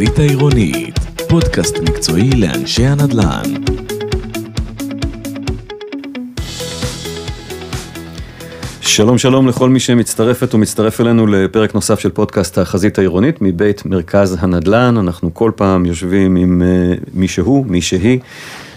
[0.00, 3.42] החזית העירונית, פודקאסט מקצועי לאנשי הנדל"ן.
[8.80, 14.36] שלום שלום לכל מי שמצטרפת ומצטרף אלינו לפרק נוסף של פודקאסט החזית העירונית מבית מרכז
[14.40, 14.96] הנדל"ן.
[14.98, 18.18] אנחנו כל פעם יושבים עם uh, מי שהוא, מי שהיא,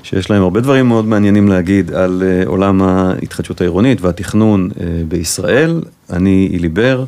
[0.04, 5.82] שיש להם הרבה דברים מאוד מעניינים להגיד על uh, עולם ההתחדשות העירונית והתכנון uh, בישראל.
[6.10, 7.05] אני אילי בר.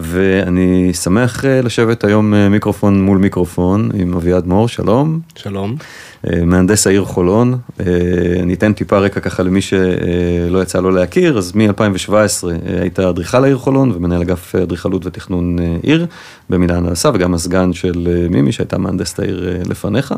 [0.00, 5.20] ואני שמח אה, לשבת היום אה, מיקרופון מול מיקרופון עם אביעד מור, שלום.
[5.34, 5.76] שלום.
[6.26, 7.58] אה, מהנדס העיר חולון.
[8.42, 12.12] אני אתן טיפה רקע ככה למי שלא יצא לו להכיר, אז מ-2017
[12.80, 16.06] היית אדריכל העיר חולון ומנהל אגף אדריכלות ותכנון עיר
[16.50, 20.14] במינהל הנדסה וגם הסגן של מימי שהייתה מהנדסת העיר לפניך.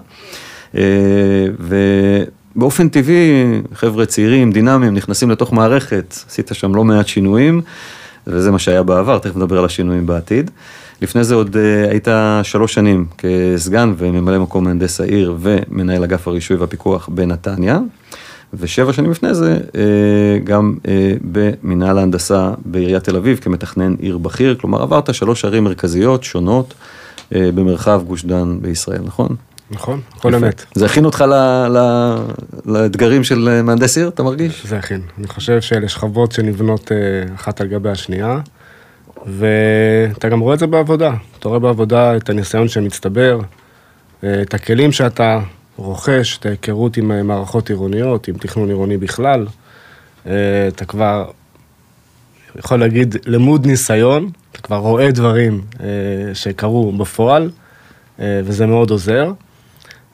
[2.56, 7.62] ובאופן טבעי חבר'ה צעירים, דינמיים, נכנסים לתוך מערכת, עשית שם לא מעט שינויים.
[8.26, 10.50] וזה מה שהיה בעבר, תכף נדבר על השינויים בעתיד.
[11.02, 12.08] לפני זה עוד uh, היית
[12.42, 17.78] שלוש שנים כסגן וממלא מקום מהנדס העיר ומנהל אגף הרישוי והפיקוח בנתניה.
[18.54, 19.74] ושבע שנים לפני זה uh,
[20.44, 20.88] גם uh,
[21.32, 26.74] במנהל ההנדסה בעיריית תל אביב כמתכנן עיר בכיר, כלומר עברת שלוש ערים מרכזיות שונות
[27.32, 29.36] במרחב גוש דן בישראל, נכון?
[29.70, 30.64] נכון, הכל אמת.
[30.74, 31.34] זה הכין אותך ל,
[31.68, 31.78] ל,
[32.64, 34.66] לאתגרים של מהנדס עיר, אתה מרגיש?
[34.66, 35.00] זה הכין.
[35.18, 38.40] אני חושב שאלה שכבות שנבנות אה, אחת על גבי השנייה,
[39.26, 41.12] ואתה גם רואה את זה בעבודה.
[41.38, 43.40] אתה רואה בעבודה את הניסיון שמצטבר,
[44.24, 45.40] אה, את הכלים שאתה
[45.76, 49.46] רוכש, את ההיכרות עם אה, מערכות עירוניות, עם תכנון עירוני בכלל.
[50.68, 51.30] אתה כבר
[52.56, 55.60] יכול להגיד למוד ניסיון, אתה כבר רואה דברים
[56.34, 57.50] שקרו בפועל,
[58.18, 59.32] וזה מאוד עוזר.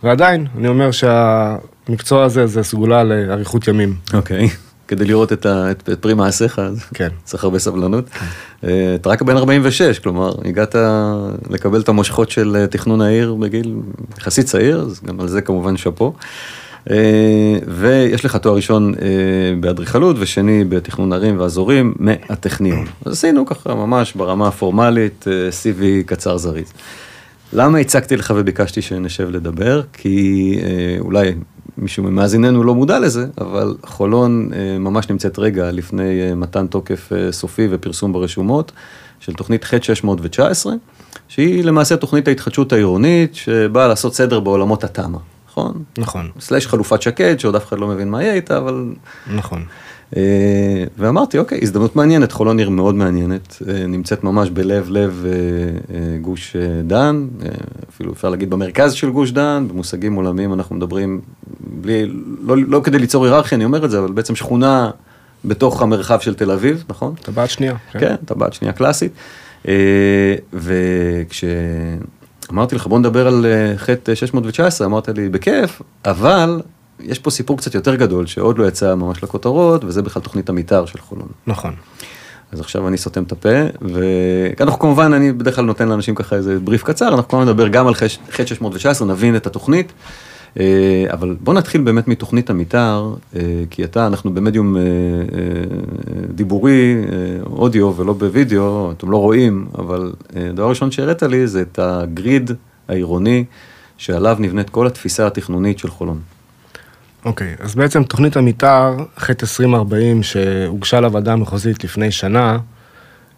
[0.02, 3.94] ועדיין, אני אומר שהמקצוע הזה זה סגולה לאריכות ימים.
[4.14, 4.66] אוקיי, okay.
[4.88, 7.08] כדי לראות את, ה, את, את פרי מעשיך, אז כן.
[7.24, 8.08] צריך הרבה סבלנות.
[8.08, 8.26] כן.
[8.64, 10.74] אה, אתה רק בן 46, כלומר, הגעת
[11.50, 13.76] לקבל את המושכות של אה, תכנון העיר בגיל
[14.18, 16.12] יחסית צעיר, אז גם על זה כמובן שאפו.
[16.90, 18.94] אה, ויש לך תואר ראשון
[19.60, 22.86] באדריכלות ושני בתכנון ערים ואזורים מהטכניון.
[23.04, 25.24] אז עשינו ככה ממש ברמה הפורמלית,
[25.62, 26.72] CV קצר זריז.
[27.52, 29.82] למה הצגתי לך וביקשתי שנשב לדבר?
[29.92, 31.34] כי אה, אולי
[31.78, 37.12] מישהו ממאזיננו לא מודע לזה, אבל חולון אה, ממש נמצאת רגע לפני אה, מתן תוקף
[37.12, 38.72] אה, סופי ופרסום ברשומות
[39.20, 40.66] של תוכנית ח'619,
[41.28, 45.18] שהיא למעשה תוכנית ההתחדשות העירונית שבאה לעשות סדר בעולמות התמ"א,
[45.48, 45.82] נכון?
[45.98, 46.30] נכון.
[46.40, 48.94] סלש חלופת שקד, שעוד אף אחד לא מבין מה יהיה איתה, אבל...
[49.34, 49.64] נכון.
[50.16, 56.18] אה, ואמרתי, אוקיי, הזדמנות מעניינת, חולון עיר מאוד מעניינת, אה, נמצאת ממש בלב לב אה,
[56.20, 57.26] גוש דן,
[57.90, 61.20] אפילו אפשר להגיד במרכז של גוש דן, במושגים עולמיים אנחנו מדברים,
[61.60, 62.12] בלי,
[62.42, 64.90] לא, לא כדי ליצור היררכיה, אני אומר את זה, אבל בעצם שכונה
[65.44, 67.14] בתוך המרחב של תל אביב, נכון?
[67.22, 67.74] טבעת שנייה.
[67.92, 69.12] כן, כן טבעת שנייה קלאסית.
[70.52, 71.66] וכשאמרתי
[72.76, 73.46] לך, בוא נדבר על
[73.76, 76.60] חטא 619, אמרת לי, בכיף, אבל
[77.00, 80.86] יש פה סיפור קצת יותר גדול שעוד לא יצא ממש לכותרות, וזה בכלל תוכנית המתאר
[80.86, 81.28] של חולון.
[81.46, 81.74] נכון.
[82.52, 86.60] אז עכשיו אני סותם את הפה, ואנחנו כמובן, אני בדרך כלל נותן לאנשים ככה איזה
[86.60, 89.92] בריף קצר, אנחנו כמובן נדבר גם על ח' 619, נבין את התוכנית,
[90.60, 93.40] אה, אבל בוא נתחיל באמת מתוכנית המתאר, אה,
[93.70, 94.82] כי אתה, אנחנו במדיום אה,
[96.34, 96.94] דיבורי,
[97.46, 100.12] אודיו ולא בווידאו, אתם לא רואים, אבל
[100.54, 102.50] דבר ראשון שהראית לי זה את הגריד
[102.88, 103.44] העירוני
[103.98, 106.20] שעליו נבנית כל התפיסה התכנונית של חולון.
[107.26, 112.58] אוקיי, okay, אז בעצם תוכנית המתאר, ח' 2040, שהוגשה לוועדה המחוזית לפני שנה,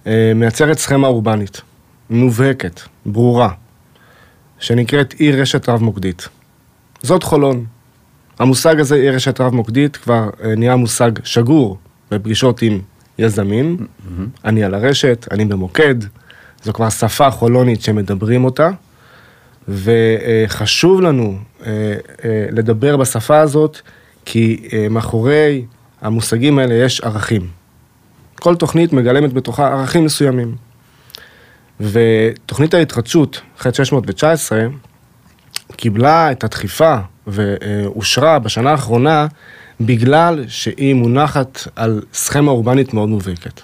[0.06, 1.60] אה, מייצרת סכמה אורבנית,
[2.10, 3.49] מובהקת, ברורה,
[4.59, 6.28] שנקראת אי רשת רב-מוקדית.
[7.03, 7.65] זאת חולון.
[8.38, 11.78] המושג הזה, אי רשת רב-מוקדית, כבר אה, נהיה מושג שגור
[12.10, 12.81] בפגישות עם
[13.19, 13.76] יזמים.
[13.78, 14.22] Mm-hmm.
[14.44, 15.94] אני על הרשת, אני במוקד,
[16.62, 18.70] זו כבר שפה חולונית שמדברים אותה.
[19.69, 21.38] וחשוב לנו אה, אה,
[22.52, 23.80] לדבר בשפה הזאת,
[24.24, 25.64] כי אה, מאחורי
[26.00, 27.46] המושגים האלה יש ערכים.
[28.34, 30.56] כל תוכנית מגלמת בתוכה ערכים מסוימים.
[31.81, 34.66] ותוכנית ההתחדשות, ח' 619,
[35.76, 36.96] קיבלה את הדחיפה
[37.26, 39.26] ואושרה בשנה האחרונה
[39.81, 43.61] בגלל שהיא מונחת על סכמה אורבנית מאוד מובהקת.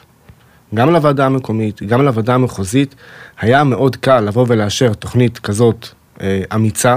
[0.74, 2.94] גם לוועדה המקומית, גם לוועדה המחוזית,
[3.40, 5.88] היה מאוד קל לבוא ולאשר תוכנית כזאת
[6.20, 6.96] אה, אמיצה,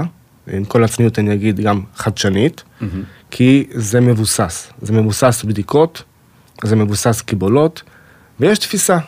[0.52, 2.84] עם כל הצניעות אני אגיד גם חדשנית, mm-hmm.
[3.30, 4.72] כי זה מבוסס.
[4.82, 6.02] זה מבוסס בדיקות,
[6.64, 7.82] זה מבוסס קיבולות,
[8.40, 8.98] ויש תפיסה.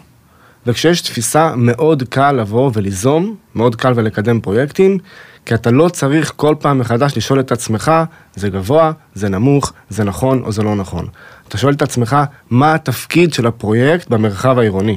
[0.67, 4.99] וכשיש תפיסה, מאוד קל לבוא וליזום, מאוד קל ולקדם פרויקטים,
[5.47, 7.93] כי אתה לא צריך כל פעם מחדש לשאול את עצמך,
[8.35, 11.09] זה גבוה, זה נמוך, זה נכון או זה לא נכון.
[11.49, 12.17] אתה שואל את עצמך,
[12.51, 14.97] מה התפקיד של הפרויקט במרחב העירוני?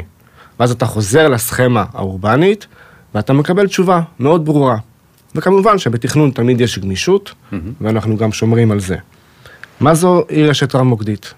[0.60, 2.68] ואז אתה חוזר לסכמה האורבנית,
[3.16, 4.78] ואתה מקבל תשובה מאוד ברורה.
[5.36, 7.34] וכמובן שבתכנון תמיד יש גמישות,
[7.82, 8.96] ואנחנו גם שומרים על זה.
[9.80, 11.34] מה זו עיר רשת רב-מוקדית?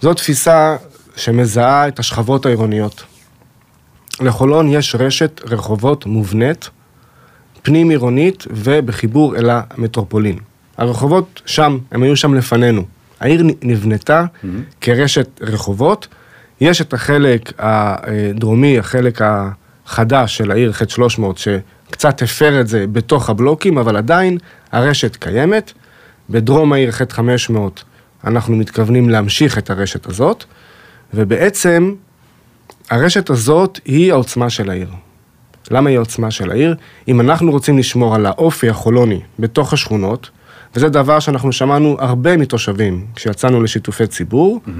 [0.00, 0.76] זו תפיסה
[1.16, 3.04] שמזהה את השכבות העירוניות.
[4.20, 6.70] לחולון יש רשת רחובות מובנית,
[7.62, 10.38] פנים עירונית ובחיבור אל המטרופולין.
[10.78, 12.84] הרחובות שם, הם היו שם לפנינו.
[13.20, 14.46] העיר נבנתה mm-hmm.
[14.80, 16.08] כרשת רחובות.
[16.60, 21.38] יש את החלק הדרומי, החלק החדש של העיר ח' 300,
[21.90, 24.38] שקצת הפר את זה בתוך הבלוקים, אבל עדיין
[24.72, 25.72] הרשת קיימת.
[26.30, 27.84] בדרום העיר ח' 500
[28.24, 30.44] אנחנו מתכוונים להמשיך את הרשת הזאת,
[31.14, 31.94] ובעצם
[32.90, 34.88] הרשת הזאת היא העוצמה של העיר.
[35.70, 36.74] למה היא העוצמה של העיר?
[37.08, 40.30] אם אנחנו רוצים לשמור על האופי החולוני בתוך השכונות,
[40.74, 44.70] וזה דבר שאנחנו שמענו הרבה מתושבים כשיצאנו לשיתופי ציבור, mm-hmm.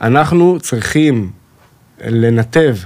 [0.00, 1.30] אנחנו צריכים
[2.06, 2.76] לנתב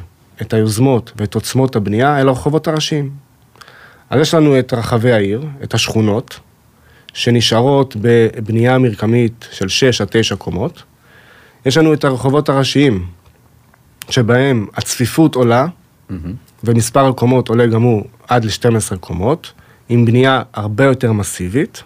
[0.43, 3.25] את היוזמות ואת עוצמות הבנייה אל הרחובות הראשיים.
[4.11, 6.41] אז יש לנו את רחבי העיר, את השכונות,
[7.14, 10.82] שנשארות בבנייה מרקמית של 6 עד 9 קומות.
[11.67, 13.06] יש לנו את הרחובות הראשיים,
[14.11, 16.12] שבהם הצפיפות עולה, mm-hmm.
[16.64, 19.53] ומספר הקומות עולה גם הוא עד ל-12 קומות,
[19.88, 21.82] עם בנייה הרבה יותר מסיבית,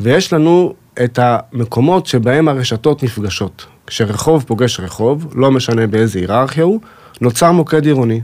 [0.00, 0.74] ויש לנו
[1.04, 3.66] את המקומות שבהם הרשתות נפגשות.
[3.86, 6.80] כשרחוב פוגש רחוב, לא משנה באיזה היררכיה הוא,
[7.20, 8.20] נוצר מוקד עירוני.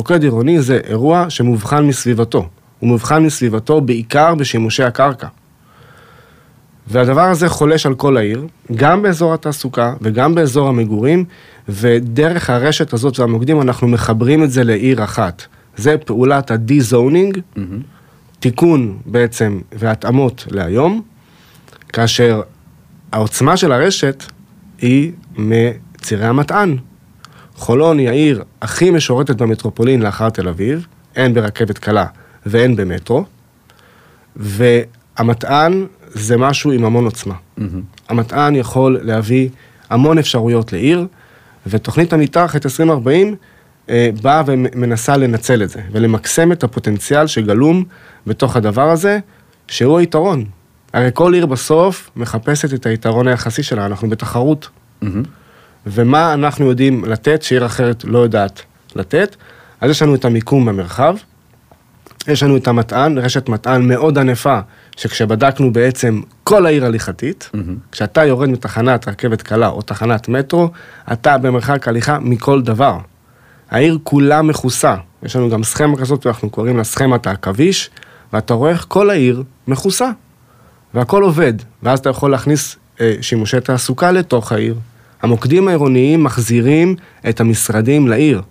[0.00, 2.48] מוקד עירוני זה אירוע שמובחן מסביבתו.
[2.78, 5.26] הוא מובחן מסביבתו בעיקר בשימושי הקרקע.
[6.86, 11.24] והדבר הזה חולש על כל העיר, גם באזור התעסוקה וגם באזור המגורים,
[11.68, 15.42] ודרך הרשת הזאת והמוקדים אנחנו מחברים את זה לעיר אחת.
[15.76, 17.60] זה פעולת ה-de-zoning, mm-hmm.
[18.40, 21.02] תיקון בעצם והתאמות להיום,
[21.88, 22.42] כאשר
[23.12, 24.24] העוצמה של הרשת
[24.78, 26.76] היא מצירי המטען.
[27.60, 30.86] חולון היא העיר הכי משורתת במטרופולין לאחר תל אביב,
[31.16, 32.06] הן ברכבת קלה
[32.46, 33.24] והן במטרו,
[34.36, 37.34] והמטען זה משהו עם המון עוצמה.
[37.34, 37.62] Mm-hmm.
[38.08, 39.48] המטען יכול להביא
[39.90, 41.06] המון אפשרויות לעיר,
[41.66, 43.36] ותוכנית המתאר ח' 2040
[43.88, 47.84] אה, באה ומנסה לנצל את זה, ולמקסם את הפוטנציאל שגלום
[48.26, 49.18] בתוך הדבר הזה,
[49.68, 50.44] שהוא היתרון.
[50.92, 54.68] הרי כל עיר בסוף מחפשת את היתרון היחסי שלה, אנחנו בתחרות.
[55.04, 55.06] Mm-hmm.
[55.86, 58.62] ומה אנחנו יודעים לתת שעיר אחרת לא יודעת
[58.96, 59.36] לתת?
[59.80, 61.16] אז יש לנו את המיקום במרחב,
[62.28, 64.58] יש לנו את המטען, רשת מטען מאוד ענפה,
[64.96, 67.58] שכשבדקנו בעצם כל העיר הליכתית, mm-hmm.
[67.92, 70.70] כשאתה יורד מתחנת רכבת קלה או תחנת מטרו,
[71.12, 72.98] אתה במרחק הליכה מכל דבר.
[73.70, 74.94] העיר כולה מכוסה.
[75.22, 77.90] יש לנו גם סכמה כזאת, ואנחנו קוראים לה סכמת העכביש,
[78.32, 80.10] ואתה רואה איך כל העיר מכוסה,
[80.94, 84.74] והכל עובד, ואז אתה יכול להכניס אה, שימושי תעסוקה לתוך העיר.
[85.22, 86.96] המוקדים העירוניים מחזירים
[87.28, 88.42] את המשרדים לעיר.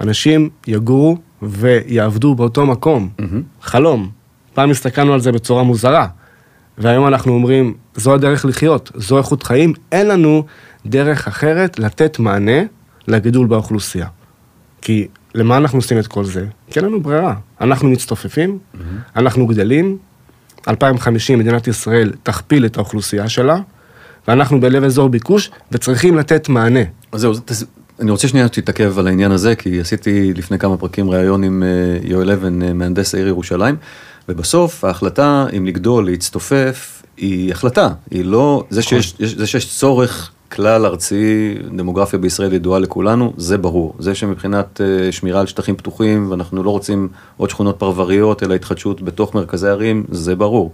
[0.00, 3.08] אנשים יגורו ויעבדו באותו מקום.
[3.18, 3.24] Mm-hmm.
[3.62, 4.10] חלום.
[4.54, 6.06] פעם הסתכלנו על זה בצורה מוזרה,
[6.78, 10.44] והיום אנחנו אומרים, זו הדרך לחיות, זו איכות חיים, אין לנו
[10.86, 12.62] דרך אחרת לתת מענה
[13.08, 14.06] לגידול באוכלוסייה.
[14.82, 16.46] כי למה אנחנו עושים את כל זה?
[16.70, 17.34] כי אין לנו ברירה.
[17.60, 18.78] אנחנו מצטופפים, mm-hmm.
[19.16, 19.98] אנחנו גדלים,
[20.68, 23.56] 2050 מדינת ישראל תכפיל את האוכלוסייה שלה,
[24.30, 26.80] ואנחנו בלב אזור ביקוש, וצריכים לתת מענה.
[27.12, 27.32] אז זהו,
[28.00, 32.08] אני רוצה שנייה שתתעכב על העניין הזה, כי עשיתי לפני כמה פרקים ראיון עם אה,
[32.08, 33.76] יואל אבן, אה, מהנדס העיר ירושלים,
[34.28, 39.02] ובסוף ההחלטה אם לגדול, להצטופף, היא החלטה, היא לא, זה נכון.
[39.02, 43.94] שיש, זה שיש צורך כלל ארצי, דמוגרפיה בישראל ידועה לכולנו, זה ברור.
[43.98, 49.02] זה שמבחינת אה, שמירה על שטחים פתוחים, ואנחנו לא רוצים עוד שכונות פרבריות, אלא התחדשות
[49.02, 50.72] בתוך מרכזי ערים, זה ברור.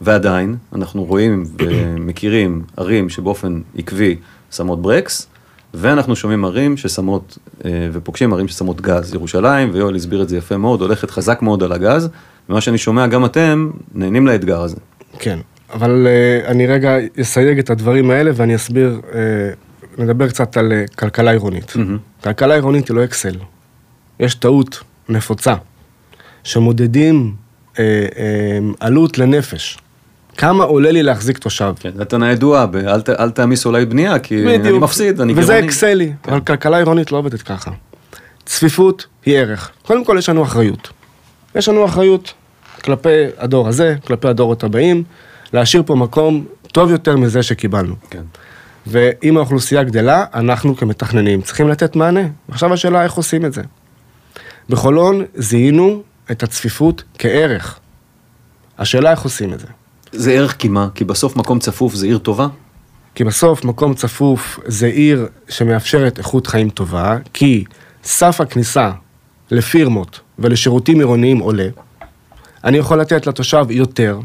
[0.00, 4.16] ועדיין, אנחנו רואים ומכירים ערים שבאופן עקבי
[4.50, 5.26] שמות ברקס,
[5.74, 9.14] ואנחנו שומעים ערים ששמות, אה, ופוגשים ערים ששמות גז.
[9.14, 12.08] ירושלים, ויואל הסביר את זה יפה מאוד, הולכת חזק מאוד על הגז,
[12.48, 14.76] ומה שאני שומע, גם אתם נהנים לאתגר הזה.
[15.18, 15.38] כן,
[15.72, 19.14] אבל uh, אני רגע אסייג את הדברים האלה ואני אסביר, uh,
[19.98, 21.70] נדבר קצת על כלכלה עירונית.
[21.70, 22.24] Mm-hmm.
[22.24, 23.36] כלכלה עירונית היא לא אקסל.
[24.20, 25.54] יש טעות נפוצה,
[26.44, 27.34] שמודדים
[28.80, 29.78] עלות לנפש.
[30.38, 31.72] כמה עולה לי להחזיק תושב.
[31.80, 34.66] כן, זו טענה ידועה, אל, אל תעמיס אולי בנייה, כי בדיוק.
[34.66, 35.44] אני מפסיד, אני גרמני.
[35.44, 36.32] וזה אקסלי, כן.
[36.32, 37.70] אבל כלכלה עירונית לא עובדת ככה.
[38.44, 39.70] צפיפות היא ערך.
[39.86, 40.88] קודם כל יש לנו אחריות.
[41.54, 42.34] יש לנו אחריות
[42.84, 45.04] כלפי הדור הזה, כלפי הדורות הבאים,
[45.52, 47.94] להשאיר פה מקום טוב יותר מזה שקיבלנו.
[48.10, 48.22] כן.
[48.86, 52.26] ואם האוכלוסייה גדלה, אנחנו כמתכננים צריכים לתת מענה.
[52.50, 53.62] עכשיו השאלה איך עושים את זה.
[54.68, 57.78] בחולון זיהינו את הצפיפות כערך.
[58.78, 59.66] השאלה איך עושים את זה.
[60.12, 60.88] זה ערך כי מה?
[60.94, 62.46] כי בסוף מקום צפוף זה עיר טובה?
[63.14, 67.64] כי בסוף מקום צפוף זה עיר שמאפשרת איכות חיים טובה, כי
[68.04, 68.90] סף הכניסה
[69.50, 71.68] לפירמות ולשירותים עירוניים עולה.
[72.64, 74.18] אני יכול לתת לתושב יותר.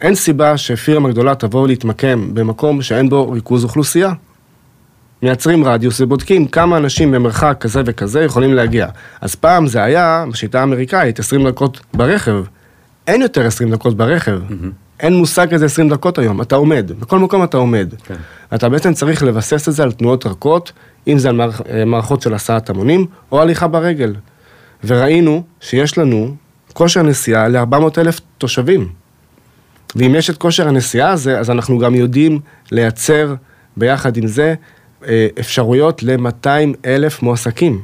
[0.00, 4.12] אין סיבה שפירמה גדולה תבוא להתמקם במקום שאין בו ריכוז אוכלוסייה.
[5.22, 8.88] מייצרים רדיוס ובודקים כמה אנשים במרחק כזה וכזה יכולים להגיע.
[9.20, 12.44] אז פעם זה היה, בשיטה האמריקאית, 20 דקות ברכב.
[13.10, 14.40] אין יותר 20 דקות ברכב.
[15.00, 17.94] אין מושג כזה 20 דקות היום, אתה עומד, בכל מקום אתה עומד.
[18.04, 18.14] כן.
[18.54, 20.72] אתה בעצם צריך לבסס את זה על תנועות רכות,
[21.08, 24.14] אם זה על מערכ- אה, מערכות של הסעת המונים, או הליכה ברגל.
[24.84, 26.34] וראינו שיש לנו
[26.72, 28.88] כושר נסיעה ל-400 אלף תושבים.
[29.96, 32.40] ואם יש את כושר הנסיעה הזה, אז אנחנו גם יודעים
[32.72, 33.34] לייצר
[33.76, 34.54] ביחד עם זה
[35.06, 36.48] אה, אפשרויות ל-200
[36.86, 37.80] אלף מועסקים.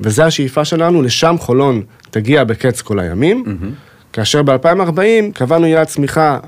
[0.00, 3.44] וזו השאיפה שלנו, לשם חולון תגיע בקץ כל הימים,
[4.16, 6.38] כאשר ב-2040 קבענו יעד צמיחה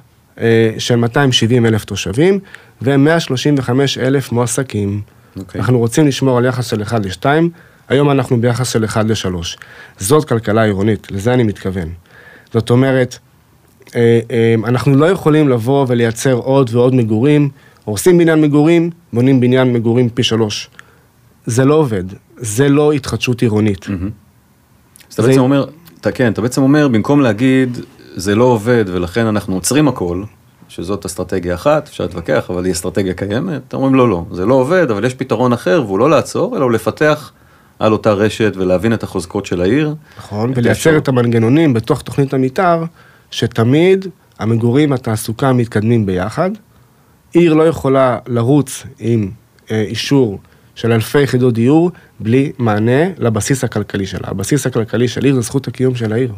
[0.41, 2.39] אה, של 270 אלף תושבים
[2.83, 3.71] ו-135
[4.01, 5.01] אלף מועסקים.
[5.37, 5.61] אוקיי.
[5.61, 7.25] אנחנו רוצים לשמור על יחס של 1 ל-2,
[7.89, 9.59] היום אנחנו ביחס של 1 ל-3.
[9.99, 11.89] זאת כלכלה עירונית, לזה אני מתכוון.
[12.53, 13.19] זאת אומרת,
[13.95, 17.49] אה, אה, אנחנו לא יכולים לבוא ולייצר עוד ועוד מגורים,
[17.85, 20.71] הורסים בניין מגורים, בונים בניין מגורים פי שלוש.
[21.47, 22.05] זה לא עובד,
[22.37, 23.87] זה לא התחדשות עירונית.
[25.09, 25.65] אז אתה בעצם אומר,
[26.01, 27.79] אתה כן, אתה בעצם אומר, במקום להגיד,
[28.15, 30.23] זה לא עובד ולכן אנחנו עוצרים הכל,
[30.69, 34.55] שזאת אסטרטגיה אחת, אפשר להתווכח, אבל היא אסטרטגיה קיימת, אתם אומרים לא, לא, זה לא
[34.55, 37.33] עובד, אבל יש פתרון אחר, והוא לא לעצור, אלא הוא לפתח
[37.79, 39.95] על אותה רשת ולהבין את החוזקות של העיר.
[40.19, 40.97] נכון, ולייצר.
[40.97, 42.85] את המנגנונים בתוך תוכנית המתאר,
[43.31, 44.07] שתמיד
[44.39, 46.51] המגורים, התעסוקה מתקדמים ביחד.
[47.33, 49.31] עיר לא יכולה לרוץ עם
[49.71, 50.39] אה, אישור
[50.79, 54.29] של אלפי יחידות דיור בלי מענה לבסיס הכלכלי שלה.
[54.29, 56.33] הבסיס הכלכלי של עיר זה זכות הקיום של העיר.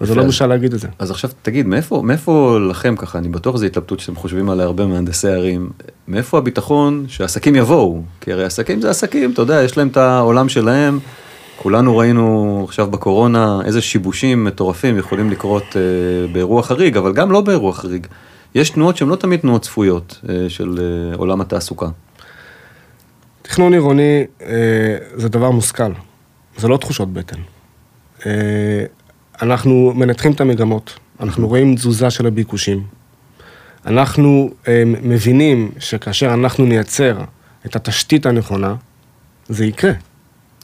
[0.00, 0.88] וזה לא בושה להגיד את זה.
[0.98, 4.86] אז עכשיו תגיד, מאיפה, מאיפה לכם ככה, אני בטוח זו התלבטות שאתם חושבים עליה הרבה
[4.86, 5.70] מהנדסי ערים,
[6.08, 8.02] מאיפה הביטחון שעסקים יבואו?
[8.20, 10.98] כי הרי עסקים זה עסקים, אתה יודע, יש להם את העולם שלהם.
[11.56, 17.40] כולנו ראינו עכשיו בקורונה איזה שיבושים מטורפים יכולים לקרות אה, באירוע חריג, אבל גם לא
[17.40, 18.06] באירוע חריג.
[18.54, 21.88] יש תנועות שהן לא תמיד תנועות צפויות אה, של אה, עולם התעסוקה.
[23.48, 24.48] תכנון עירוני אה,
[25.14, 25.92] זה דבר מושכל,
[26.56, 27.36] זה לא תחושות בטן.
[28.26, 28.84] אה,
[29.42, 32.82] אנחנו מנתחים את המגמות, אנחנו רואים תזוזה של הביקושים.
[33.86, 37.18] אנחנו אה, מבינים שכאשר אנחנו נייצר
[37.66, 38.74] את התשתית הנכונה,
[39.48, 39.92] זה יקרה.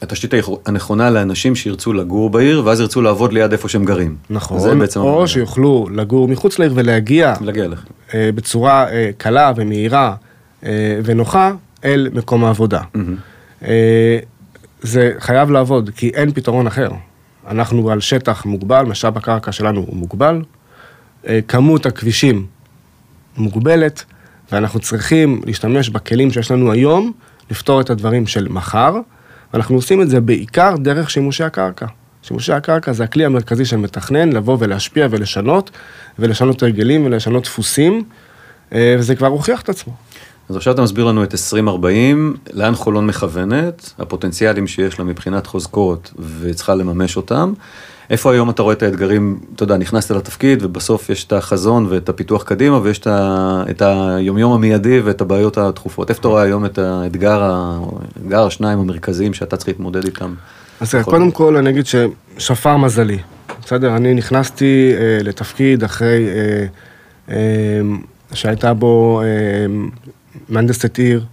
[0.02, 0.34] התשתית
[0.66, 4.16] הנכונה לאנשים שירצו לגור בעיר, ואז ירצו לעבוד ליד איפה שהם גרים.
[4.28, 5.26] זה נכון, בעצם או הבעיה.
[5.26, 7.86] שיוכלו לגור מחוץ לעיר ולהגיע להגיע אליך.
[8.14, 10.14] אה, בצורה אה, קלה ומהירה
[10.64, 11.52] אה, ונוחה
[11.84, 12.80] אל מקום העבודה.
[13.62, 14.18] אה,
[14.82, 16.88] זה חייב לעבוד, כי אין פתרון אחר.
[17.48, 20.42] אנחנו על שטח מוגבל, משאב הקרקע שלנו הוא מוגבל,
[21.28, 22.46] אה, כמות הכבישים
[23.36, 24.04] מוגבלת,
[24.52, 27.12] ואנחנו צריכים להשתמש בכלים שיש לנו היום,
[27.50, 28.96] לפתור את הדברים של מחר,
[29.52, 31.86] ואנחנו עושים את זה בעיקר דרך שימושי הקרקע.
[32.22, 35.70] שימושי הקרקע זה הכלי המרכזי של מתכנן, לבוא ולהשפיע ולשנות,
[36.18, 38.04] ולשנות הרגלים ולשנות דפוסים,
[38.72, 39.94] אה, וזה כבר הוכיח את עצמו.
[40.48, 46.12] אז עכשיו אתה מסביר לנו את 2040, לאן חולון מכוונת, הפוטנציאלים שיש לה מבחינת חוזקות
[46.40, 47.52] וצריכה לממש אותם.
[48.10, 52.08] איפה היום אתה רואה את האתגרים, אתה יודע, נכנסת לתפקיד ובסוף יש את החזון ואת
[52.08, 56.10] הפיתוח קדימה ויש את, ה, את היומיום המיידי ואת הבעיות הדחופות.
[56.10, 60.34] איפה אתה רואה היום את האתגר, האתגר השניים המרכזיים שאתה צריך להתמודד איתם?
[60.80, 63.18] אז קודם כל אני אגיד ששפר מזלי,
[63.64, 63.96] בסדר?
[63.96, 66.66] אני נכנסתי אה, לתפקיד אחרי אה,
[67.34, 67.80] אה,
[68.32, 69.26] שהייתה בו אה,
[70.48, 71.24] מהנדסת עיר,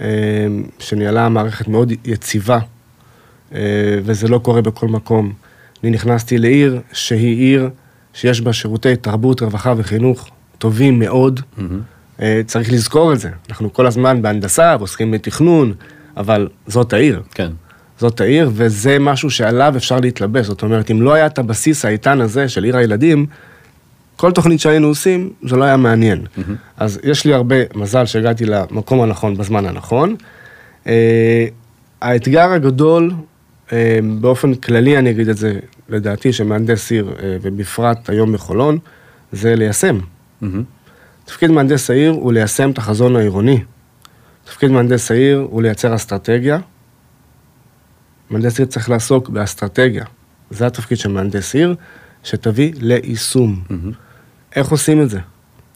[0.00, 0.06] אה,
[0.78, 2.58] שניהלה מערכת מאוד יציבה,
[3.54, 3.60] אה,
[4.02, 5.32] וזה לא קורה בכל מקום.
[5.82, 7.70] אני נכנסתי לעיר שהיא עיר
[8.14, 10.28] שיש בה שירותי תרבות, רווחה וחינוך
[10.58, 11.40] טובים מאוד.
[12.22, 13.30] אה, צריך לזכור את זה.
[13.50, 15.72] אנחנו כל הזמן בהנדסה ועוסקים בתכנון,
[16.16, 17.22] אבל זאת העיר.
[17.34, 17.50] כן.
[17.98, 20.46] זאת העיר, וזה משהו שעליו אפשר להתלבש.
[20.46, 23.26] זאת אומרת, אם לא היה את הבסיס האיתן הזה של עיר הילדים,
[24.20, 26.26] כל תוכנית שהיינו עושים, זה לא היה מעניין.
[26.76, 30.16] אז יש לי הרבה מזל שהגעתי למקום הנכון בזמן הנכון.
[30.86, 31.46] אה,
[32.00, 33.12] האתגר הגדול,
[33.72, 35.58] אה, באופן כללי אני אגיד את זה,
[35.88, 38.78] לדעתי, שמהנדס עיר, אה, ובפרט היום בחולון,
[39.32, 39.98] זה ליישם.
[40.40, 40.62] מהמם.
[41.24, 43.62] תפקיד מהנדס העיר הוא ליישם את החזון העירוני.
[44.44, 46.58] תפקיד מהנדס העיר הוא לייצר אסטרטגיה.
[48.30, 50.04] מהנדס עיר צריך לעסוק באסטרטגיה.
[50.50, 51.74] זה התפקיד של מהנדס עיר,
[52.24, 53.62] שתביא ליישום.
[54.56, 55.18] איך עושים את זה?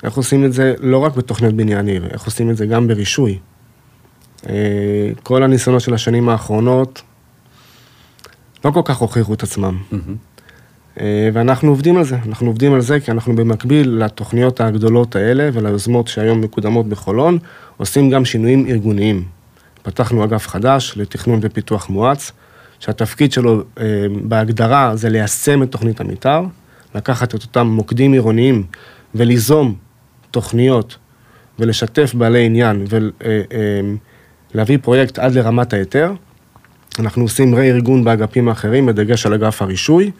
[0.04, 3.38] איך עושים את זה לא רק בתוכניות בניין עיר, איך עושים את זה גם ברישוי.
[4.48, 7.02] אה, כל הניסיונות של השנים האחרונות
[8.64, 9.78] לא כל כך הוכיחו את עצמם.
[9.92, 10.16] מהמם.
[11.00, 15.50] אה, ואנחנו עובדים על זה, אנחנו עובדים על זה כי אנחנו במקביל לתוכניות הגדולות האלה
[15.52, 17.38] וליוזמות שהיום מקודמות בחולון,
[17.76, 19.24] עושים גם שינויים ארגוניים.
[19.82, 22.32] פתחנו אגף חדש לתכנון ופיתוח מואץ,
[22.80, 23.84] שהתפקיד שלו אה,
[24.22, 26.44] בהגדרה זה ליישם את תוכנית המתאר,
[26.94, 28.66] לקחת את אותם מוקדים עירוניים
[29.14, 29.74] וליזום
[30.30, 30.96] תוכניות
[31.58, 32.84] ולשתף בעלי עניין
[34.54, 36.12] ולהביא פרויקט עד לרמת ההיתר.
[36.98, 40.10] אנחנו עושים רה-ארגון באגפים האחרים, בדגש על אגף הרישוי,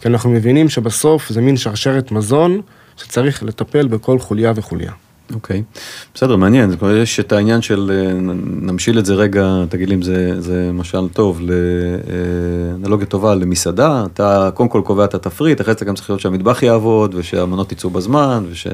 [0.00, 2.60] כי אנחנו מבינים שבסוף זה מין שרשרת מזון
[2.96, 4.92] שצריך לטפל בכל חוליה וחוליה.
[5.34, 5.78] אוקיי, okay.
[6.14, 6.70] בסדר, מעניין,
[7.02, 8.12] יש את העניין של, אה,
[8.60, 14.50] נמשיל את זה רגע, תגיד לי אם זה, זה משל טוב, לאנלוגיה טובה למסעדה, אתה
[14.54, 18.44] קודם כל קובע את התפריט, אחרי זה גם צריך להיות שהמטבח יעבוד, ושהמנות יצאו בזמן,
[18.50, 18.66] וש...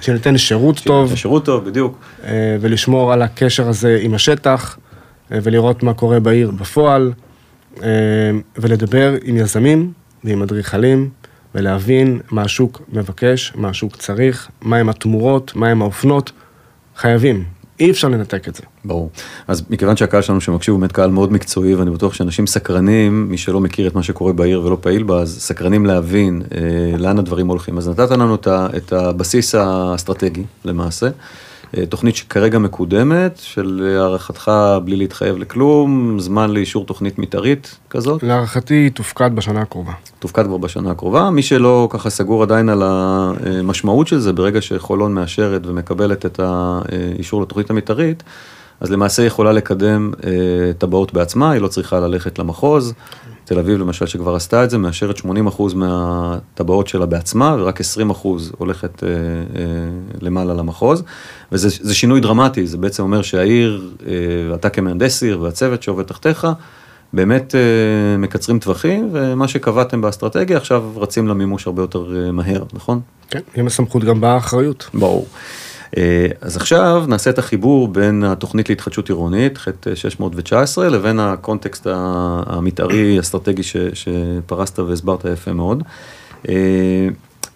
[0.00, 1.14] שניתן שירות טוב.
[1.14, 1.98] שירות טוב, בדיוק.
[2.24, 4.78] אה, ולשמור על הקשר הזה עם השטח,
[5.32, 7.12] אה, ולראות מה קורה בעיר בפועל,
[8.56, 9.92] ולדבר עם יזמים
[10.24, 11.10] ועם אדריכלים.
[11.54, 16.32] ולהבין מה השוק מבקש, מה השוק צריך, מהם התמורות, מהם האופנות.
[16.96, 17.44] חייבים,
[17.80, 18.62] אי אפשר לנתק את זה.
[18.84, 19.10] ברור.
[19.48, 23.38] אז מכיוון שהקהל שלנו שמקשיב הוא באמת קהל מאוד מקצועי, ואני בטוח שאנשים סקרנים, מי
[23.38, 27.48] שלא מכיר את מה שקורה בעיר ולא פעיל בה, אז סקרנים להבין אה, לאן הדברים
[27.48, 27.78] הולכים.
[27.78, 28.34] אז נתת לנו
[28.76, 31.08] את הבסיס האסטרטגי למעשה.
[31.78, 34.52] אה, תוכנית שכרגע מקודמת, של הערכתך
[34.84, 38.22] בלי להתחייב לכלום, זמן לאישור תוכנית מתארית כזאת?
[38.22, 39.92] להערכתי תופקד בשנה הקרובה.
[40.18, 41.30] תופקד כבר בשנה הקרובה.
[41.30, 47.42] מי שלא ככה סגור עדיין על המשמעות של זה, ברגע שחולון מאשרת ומקבלת את האישור
[47.42, 48.22] לתוכנית המתארית,
[48.80, 50.30] אז למעשה היא יכולה לקדם אה,
[50.78, 52.94] טבעות בעצמה, היא לא צריכה ללכת למחוז.
[53.50, 55.22] תל אביב למשל שכבר עשתה את זה, מאשרת 80%
[55.74, 57.84] מהטבעות שלה בעצמה, ורק 20%
[58.58, 59.64] הולכת אה, אה,
[60.20, 61.02] למעלה למחוז.
[61.52, 66.46] וזה שינוי דרמטי, זה בעצם אומר שהעיר, אה, אתה כמהנדס עיר והצוות שעובד תחתיך,
[67.12, 73.00] באמת אה, מקצרים טווחים, ומה שקבעתם באסטרטגיה עכשיו רצים למימוש הרבה יותר אה, מהר, נכון?
[73.30, 74.90] כן, עם הסמכות גם באה האחריות.
[74.94, 75.26] ברור.
[75.96, 81.86] אה, אז עכשיו נעשה את החיבור בין התוכנית להתחדשות עירונית, ח' 619, לבין הקונטקסט
[82.46, 85.82] המתארי אסטרטגי שפרסת והסברת יפה מאוד.
[86.48, 87.08] אה,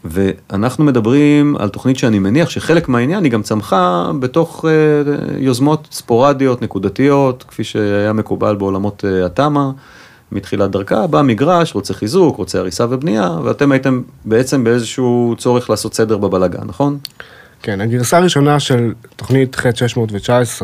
[0.04, 6.62] ואנחנו מדברים על תוכנית שאני מניח שחלק מהעניין היא גם צמחה בתוך אה, יוזמות ספורדיות,
[6.62, 9.70] נקודתיות, כפי שהיה מקובל בעולמות התמ"א.
[10.32, 15.94] מתחילת דרכה, בא מגרש, רוצה חיזוק, רוצה הריסה ובנייה, ואתם הייתם בעצם באיזשהו צורך לעשות
[15.94, 16.98] סדר בבלגן, נכון?
[17.64, 20.62] כן, הגרסה הראשונה של תוכנית ח'-619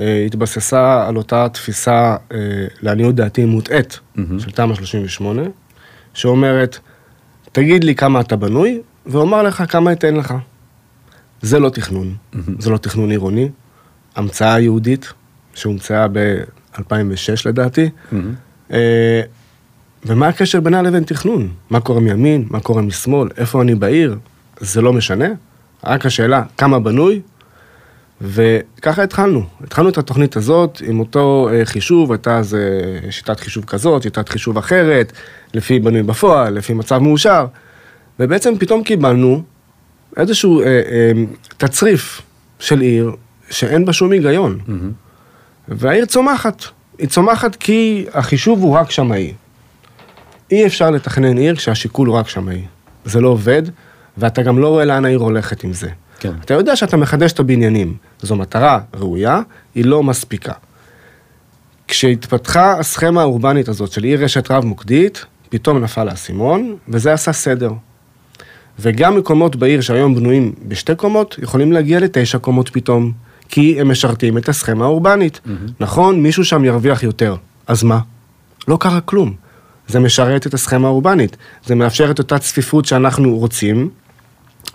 [0.00, 2.38] אה, התבססה על אותה תפיסה, אה,
[2.82, 4.20] לעניות דעתי, מוטעית mm-hmm.
[4.38, 5.42] של תמ"א 38,
[6.14, 6.78] שאומרת,
[7.52, 10.34] תגיד לי כמה אתה בנוי, ואומר לך כמה אתן לך.
[11.42, 12.38] זה לא תכנון, mm-hmm.
[12.58, 13.48] זה לא תכנון עירוני,
[14.16, 15.12] המצאה יהודית,
[15.54, 16.82] שהומצאה ב-2006
[17.46, 17.90] לדעתי.
[18.12, 18.74] Mm-hmm.
[20.06, 21.48] ומה הקשר בינה לבין תכנון?
[21.70, 24.18] מה קורה מימין, מה קורה משמאל, איפה אני בעיר?
[24.60, 25.28] זה לא משנה.
[25.86, 27.20] רק השאלה, כמה בנוי?
[28.20, 29.44] וככה התחלנו.
[29.64, 34.28] התחלנו את התוכנית הזאת עם אותו אה, חישוב, הייתה אז אה, שיטת חישוב כזאת, שיטת
[34.28, 35.12] חישוב אחרת,
[35.54, 37.46] לפי בנוי בפועל, לפי מצב מאושר,
[38.20, 39.42] ובעצם פתאום קיבלנו
[40.16, 41.12] איזשהו אה, אה,
[41.56, 42.22] תצריף
[42.58, 43.12] של עיר
[43.50, 44.58] שאין בה שום היגיון.
[44.66, 44.70] Mm-hmm.
[45.68, 46.64] והעיר צומחת.
[46.98, 49.32] היא צומחת כי החישוב הוא רק שמאי.
[50.50, 52.64] אי אפשר לתכנן עיר כשהשיקול הוא רק שמאי.
[53.04, 53.62] זה לא עובד,
[54.18, 55.88] ואתה גם לא רואה לאן העיר הולכת עם זה.
[56.20, 56.32] כן.
[56.44, 59.40] אתה יודע שאתה מחדש את הבניינים, זו מטרה ראויה,
[59.74, 60.52] היא לא מספיקה.
[61.88, 67.70] כשהתפתחה הסכמה האורבנית הזאת של עיר רשת רב-מוקדית, פתאום נפל האסימון, וזה עשה סדר.
[68.78, 73.12] וגם מקומות בעיר שהיום בנויים בשתי קומות, יכולים להגיע לתשע קומות פתאום,
[73.48, 75.40] כי הם משרתים את הסכמה האורבנית.
[75.46, 75.70] Mm-hmm.
[75.80, 77.98] נכון, מישהו שם ירוויח יותר, אז מה?
[78.68, 79.34] לא קרה כלום.
[79.88, 83.90] זה משרת את הסכמה האורבנית, זה מאפשר את אותה צפיפות שאנחנו רוצים,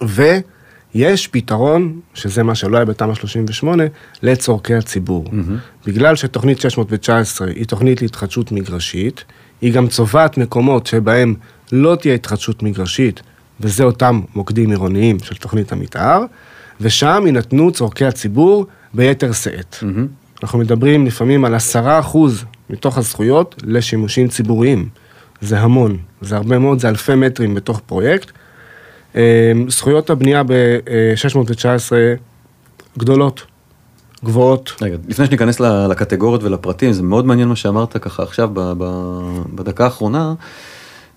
[0.01, 3.83] ויש פתרון, שזה מה שלא היה בתמ"א 38,
[4.23, 5.25] לצורכי הציבור.
[5.25, 5.87] Mm-hmm.
[5.87, 9.23] בגלל שתוכנית 619 היא תוכנית להתחדשות מגרשית,
[9.61, 11.35] היא גם צובעת מקומות שבהם
[11.71, 13.21] לא תהיה התחדשות מגרשית,
[13.59, 16.23] וזה אותם מוקדים עירוניים של תוכנית המתאר,
[16.81, 19.75] ושם יינתנו צורכי הציבור ביתר שאת.
[19.79, 20.43] Mm-hmm.
[20.43, 24.89] אנחנו מדברים לפעמים על עשרה אחוז מתוך הזכויות לשימושים ציבוריים.
[25.41, 28.31] זה המון, זה הרבה מאוד, זה אלפי מטרים בתוך פרויקט,
[29.67, 31.91] זכויות הבנייה ב-619
[32.97, 33.41] גדולות,
[34.25, 34.71] גבוהות.
[34.81, 38.49] רגע, לפני שניכנס לקטגוריות ולפרטים, זה מאוד מעניין מה שאמרת ככה עכשיו
[39.55, 40.33] בדקה האחרונה,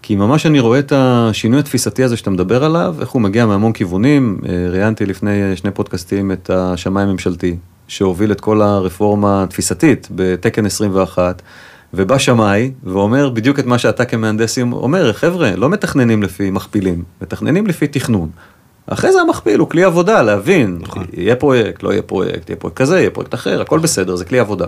[0.02, 3.72] כי ממש אני רואה את השינוי התפיסתי הזה שאתה מדבר עליו, איך הוא מגיע מהמון
[3.72, 4.38] כיוונים.
[4.48, 7.57] אה, ראיינתי לפני שני פודקאסטים את השמאי הממשלתי,
[7.88, 11.42] שהוביל את כל הרפורמה התפיסתית בתקן 21.
[11.94, 17.66] ובא שמאי ואומר בדיוק את מה שאתה כמהנדס אומר, חבר'ה, לא מתכננים לפי מכפילים, מתכננים
[17.66, 18.28] לפי תכנון.
[18.87, 21.05] אחרי זה המכפיל הוא כלי עבודה, להבין, נכון.
[21.12, 24.38] יהיה פרויקט, לא יהיה פרויקט, יהיה פרויקט כזה, יהיה פרויקט אחר, הכל בסדר, זה כלי
[24.38, 24.66] עבודה.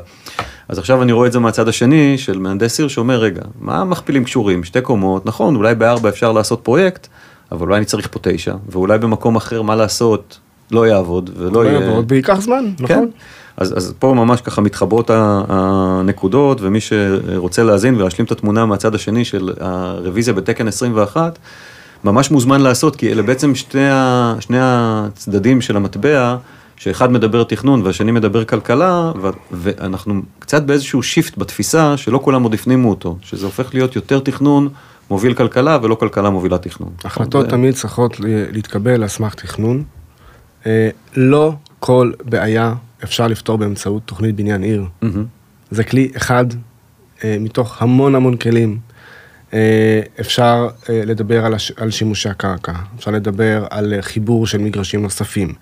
[0.68, 4.24] אז עכשיו אני רואה את זה מהצד השני של מהנדס עיר שאומר, רגע, מה המכפילים
[4.24, 4.64] קשורים?
[4.64, 7.06] שתי קומות, נכון, אולי בארבע אפשר לעשות פרויקט,
[7.52, 10.38] אבל אולי אני צריך פה תשע, ואולי במקום אחר מה לעשות
[10.70, 11.80] לא יעבוד, ולא לא יהיה...
[11.80, 13.04] יעבוד וייקח זמן, כן.
[13.56, 15.10] אז, אז פה ממש ככה מתחברות
[15.48, 21.38] הנקודות, ומי שרוצה להאזין ולהשלים את התמונה מהצד השני של הרוויזיה בתקן 21,
[22.04, 26.36] ממש מוזמן לעשות, כי אלה בעצם שני, ה, שני הצדדים של המטבע,
[26.76, 32.54] שאחד מדבר תכנון והשני מדבר כלכלה, ו, ואנחנו קצת באיזשהו שיפט בתפיסה, שלא כולם עוד
[32.54, 34.68] הפנימו אותו, שזה הופך להיות יותר תכנון
[35.10, 36.90] מוביל כלכלה, ולא כלכלה מובילה תכנון.
[37.04, 38.16] החלטות זה- תמיד צריכות
[38.52, 39.82] להתקבל על סמך תכנון.
[40.66, 44.84] אה, לא כל בעיה אפשר לפתור באמצעות תוכנית בניין עיר.
[45.02, 45.24] מהמם.
[45.70, 46.44] זה כלי אחד
[47.24, 48.78] אה, מתוך המון המון כלים.
[49.54, 51.72] אה, אפשר אה, לדבר על, הש...
[51.76, 55.52] על שימושי הקרקע, אפשר לדבר על אה, חיבור של מגרשים נוספים,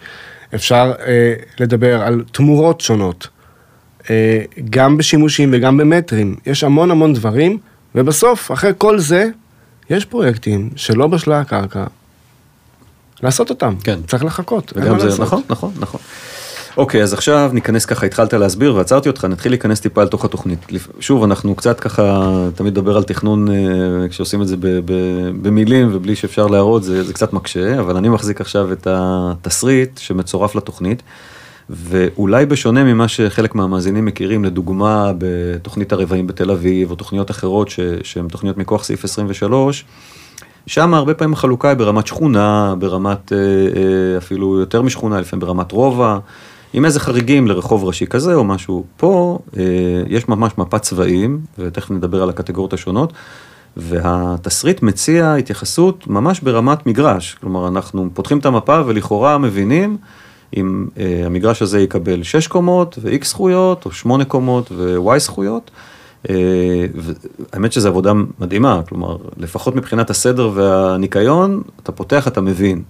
[0.55, 3.29] אפשר אה, לדבר על תמורות שונות,
[4.11, 6.37] אה, גם בשימושים וגם במטרים.
[6.47, 7.59] יש המון המון דברים,
[7.95, 9.29] ובסוף, אחרי כל זה,
[9.91, 11.85] יש פרויקטים שלא בשלה הקרקע,
[13.23, 13.75] לעשות אותם.
[13.85, 13.99] כן.
[14.07, 14.73] צריך לחכות.
[14.77, 15.21] אין מה לעשות.
[15.21, 16.01] נכון, נכון, נכון.
[16.77, 20.67] אוקיי, אז עכשיו ניכנס ככה, התחלת להסביר ועצרתי אותך, נתחיל להיכנס טיפה לתוך התוכנית.
[21.01, 24.57] שוב, אנחנו קצת ככה, תמיד מדבר על תכנון, אה, כשעושים את זה
[25.43, 30.55] במילים ובלי שאפשר להראות, זה, זה קצת מקשה, אבל אני מחזיק עכשיו את התסריט שמצורף
[30.55, 31.03] לתוכנית,
[31.71, 37.69] ואולי בשונה ממה שחלק מהמאזינים מכירים, לדוגמה בתוכנית הרבעים בתל אביב, או תוכניות אחרות
[38.03, 39.85] שהן תוכניות מכוח סעיף 23,
[40.67, 45.73] שם הרבה פעמים החלוקה היא ברמת שכונה, ברמת אה, אה, אפילו יותר משכונה, לפעמים ברמת
[45.73, 46.19] רובע,
[46.73, 48.85] עם איזה חריגים לרחוב ראשי כזה או משהו.
[48.97, 49.63] פה אה,
[50.09, 53.13] יש ממש מפת צבעים, ותכף נדבר על הקטגוריות השונות,
[53.77, 57.37] והתסריט מציע התייחסות ממש ברמת מגרש.
[57.41, 59.97] כלומר, אנחנו פותחים את המפה ולכאורה מבינים
[60.57, 65.71] אם אה, המגרש הזה יקבל 6 קומות ו-X זכויות, או 8 קומות ו-Y זכויות.
[66.31, 66.35] אה,
[66.95, 72.83] והאמת שזו עבודה מדהימה, כלומר, לפחות מבחינת הסדר והניקיון, אתה פותח, אתה מבין.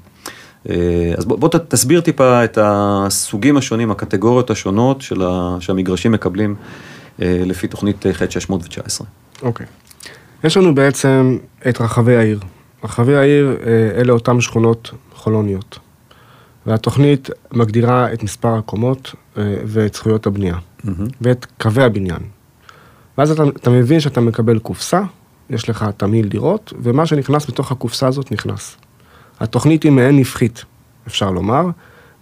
[0.70, 6.54] אה, אז בוא, בוא תסביר טיפה את הסוגים השונים, הקטגוריות השונות של ה, שהמגרשים מקבלים
[7.22, 9.06] אה, לפי תוכנית אה, ח' 619.
[9.42, 9.66] אוקיי.
[10.44, 12.40] יש לנו בעצם את רחבי העיר.
[12.84, 13.56] רחבי העיר
[13.96, 15.78] אלה אותן שכונות חולוניות.
[16.66, 20.56] והתוכנית מגדירה את מספר הקומות ואת זכויות הבנייה.
[21.20, 22.20] ואת קווי הבניין.
[23.18, 25.02] ואז אתה, אתה מבין שאתה מקבל קופסה,
[25.50, 28.76] יש לך תמהיל דירות, ומה שנכנס בתוך הקופסה הזאת נכנס.
[29.42, 30.64] התוכנית היא מעין נפחית,
[31.06, 31.66] אפשר לומר.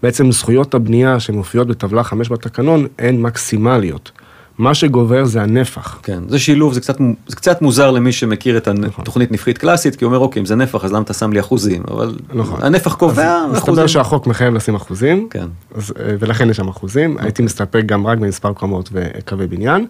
[0.03, 4.11] בעצם זכויות הבנייה שמופיעות בטבלה 5 בתקנון הן מקסימליות.
[4.59, 6.01] מה שגובר זה הנפח.
[6.03, 10.05] כן, זה שילוב, זה קצת, זה קצת מוזר למי שמכיר את התוכנית נפחית קלאסית, כי
[10.05, 11.83] הוא אומר, אוקיי, אם זה נפח, אז למה אתה שם לי אחוזים?
[11.91, 12.63] אבל נכון.
[12.63, 13.73] הנפח קובע אז אחוזים.
[13.73, 15.47] מסתבר שהחוק מחייב לשים אחוזים, כן.
[15.75, 17.17] אז, אה, ולכן יש שם אחוזים.
[17.19, 19.87] הייתי מסתפק גם רק במספר קומות וקווי בניין.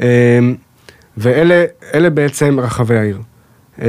[0.00, 0.06] אה,
[1.16, 3.18] ואלה אלה בעצם רחבי העיר.
[3.80, 3.86] אה,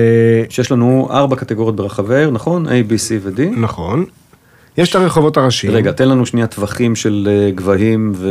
[0.50, 2.66] שיש לנו ארבע קטגוריות ברחבי העיר, נכון?
[2.66, 3.42] A, B, C ו-D.
[3.60, 4.06] נכון.
[4.78, 8.30] יש את הרחובות הראשיים, רגע, תן לנו שנייה טווחים של אה, גבהים ו...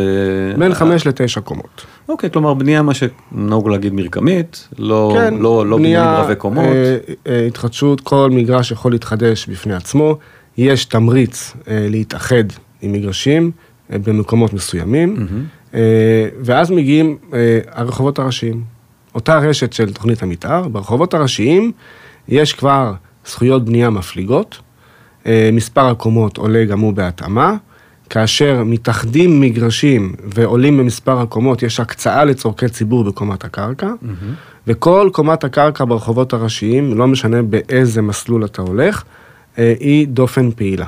[0.58, 1.86] בין חמש לתשע קומות.
[2.08, 6.64] אוקיי, כלומר בנייה, מה שנהוג להגיד מרקמית, לא, כן, לא, לא בניינים רבי קומות.
[6.64, 6.96] אה,
[7.26, 10.16] אה, התחדשות, כל מגרש יכול להתחדש בפני עצמו.
[10.58, 12.44] יש תמריץ אה, להתאחד
[12.82, 13.50] עם מגרשים
[13.92, 15.26] אה, במקומות מסוימים,
[15.74, 15.80] אה,
[16.44, 18.79] ואז מגיעים אה, הרחובות הראשיים.
[19.14, 21.72] אותה רשת של תוכנית המתאר, ברחובות הראשיים
[22.28, 22.92] יש כבר
[23.26, 24.58] זכויות בנייה מפליגות,
[25.26, 27.56] אה, מספר הקומות עולה גם הוא בהתאמה.
[28.10, 33.92] כאשר מתאחדים מגרשים ועולים במספר הקומות, יש הקצאה לצורכי ציבור בקומת הקרקע,
[34.66, 39.04] וכל קומת הקרקע ברחובות הראשיים, לא משנה באיזה מסלול אתה הולך,
[39.58, 40.86] אה, היא דופן פעילה.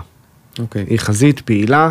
[0.59, 0.85] אוקיי.
[0.89, 1.91] היא חזית פעילה,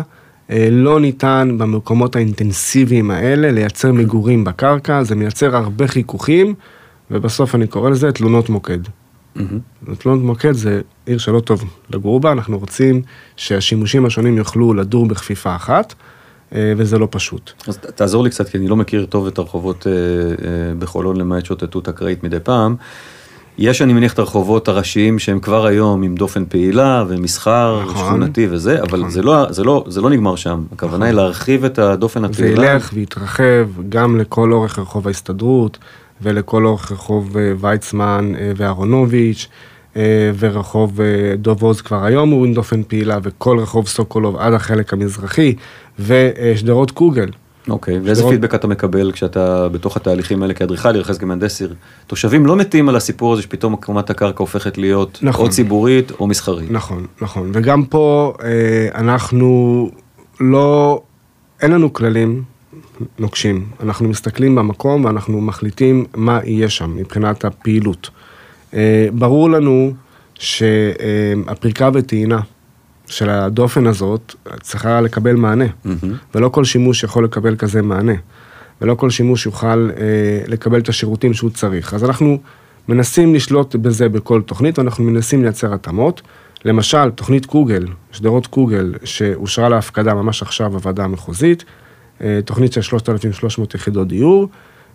[0.70, 6.54] לא ניתן במקומות האינטנסיביים האלה לייצר מגורים בקרקע, זה מייצר הרבה חיכוכים,
[7.10, 8.78] ובסוף אני קורא לזה תלונות מוקד.
[9.36, 9.58] מהמם.
[9.98, 13.02] תלונות מוקד זה עיר שלא טוב לגור בה, אנחנו רוצים
[13.36, 15.94] שהשימושים השונים יוכלו לדור בכפיפה אחת,
[16.54, 17.52] אה, וזה לא פשוט.
[17.66, 21.44] אז תעזור לי קצת, כי אני לא מכיר טוב את הרחובות אה, אה, בחולון, למעט
[21.44, 22.76] שוטטות אקראית מדי פעם.
[23.58, 27.96] יש, אני מניח, את הרחובות הראשיים שהם כבר היום עם דופן פעילה ומסחר, נכון.
[27.96, 29.10] שכונתי וזה, אבל נכון.
[29.10, 30.62] זה לא, זה, לא, זה לא נגמר שם.
[30.72, 32.72] הכוונה היא להרחיב את הדופן זה הפעילה.
[32.72, 35.78] ילך ויתרחב גם לכל אורך רחוב ההסתדרות,
[36.22, 39.48] ולכל אורך רחוב אה, ויצמן אה, ואהרונוביץ',
[39.96, 41.00] אה, ורחוב
[41.36, 45.54] דוב עוז כבר היום הוא עם דופן פעילה, וכל רחוב סוקולוב עד החלק המזרחי,
[45.98, 47.28] ושדרות קוגל.
[47.68, 51.74] אוקיי, ואיזה שדרות- פידבק אתה מקבל כשאתה בתוך התהליכים האלה כאדריכל, יחס כמהנדס עיר?
[52.06, 55.46] תושבים לא מתים על הסיפור הזה שפתאום הקמת הקרקע הופכת להיות נכון.
[55.46, 56.70] או ציבורית או מסחרית.
[56.70, 57.50] נכון, נכון.
[57.54, 58.48] וגם פה אה,
[58.94, 59.90] אנחנו
[60.40, 61.00] לא,
[61.62, 62.42] אין לנו כללים
[63.18, 63.66] נוקשים.
[63.82, 68.10] אנחנו מסתכלים במקום ואנחנו מחליטים מה יהיה שם מבחינת הפעילות.
[68.74, 69.92] אה, ברור לנו
[70.38, 72.40] שהפריקה וטעינה
[73.12, 75.64] של הדופן הזאת צריכה לקבל מענה.
[75.84, 76.16] מהמם.
[76.34, 78.12] ולא כל שימוש יכול לקבל כזה מענה.
[78.80, 80.04] ולא כל שימוש יוכל אה,
[80.48, 81.94] לקבל את השירותים שהוא צריך.
[81.94, 82.38] אז אנחנו
[82.88, 86.22] מנסים לשלוט בזה בכל תוכנית, ואנחנו מנסים לייצר התאמות.
[86.64, 91.64] למשל, תוכנית קוגל, שדרות קוגל, שאושרה להפקדה ממש עכשיו בוועדה המחוזית,
[92.22, 94.48] אה, תוכנית של 3,300 יחידות דיור,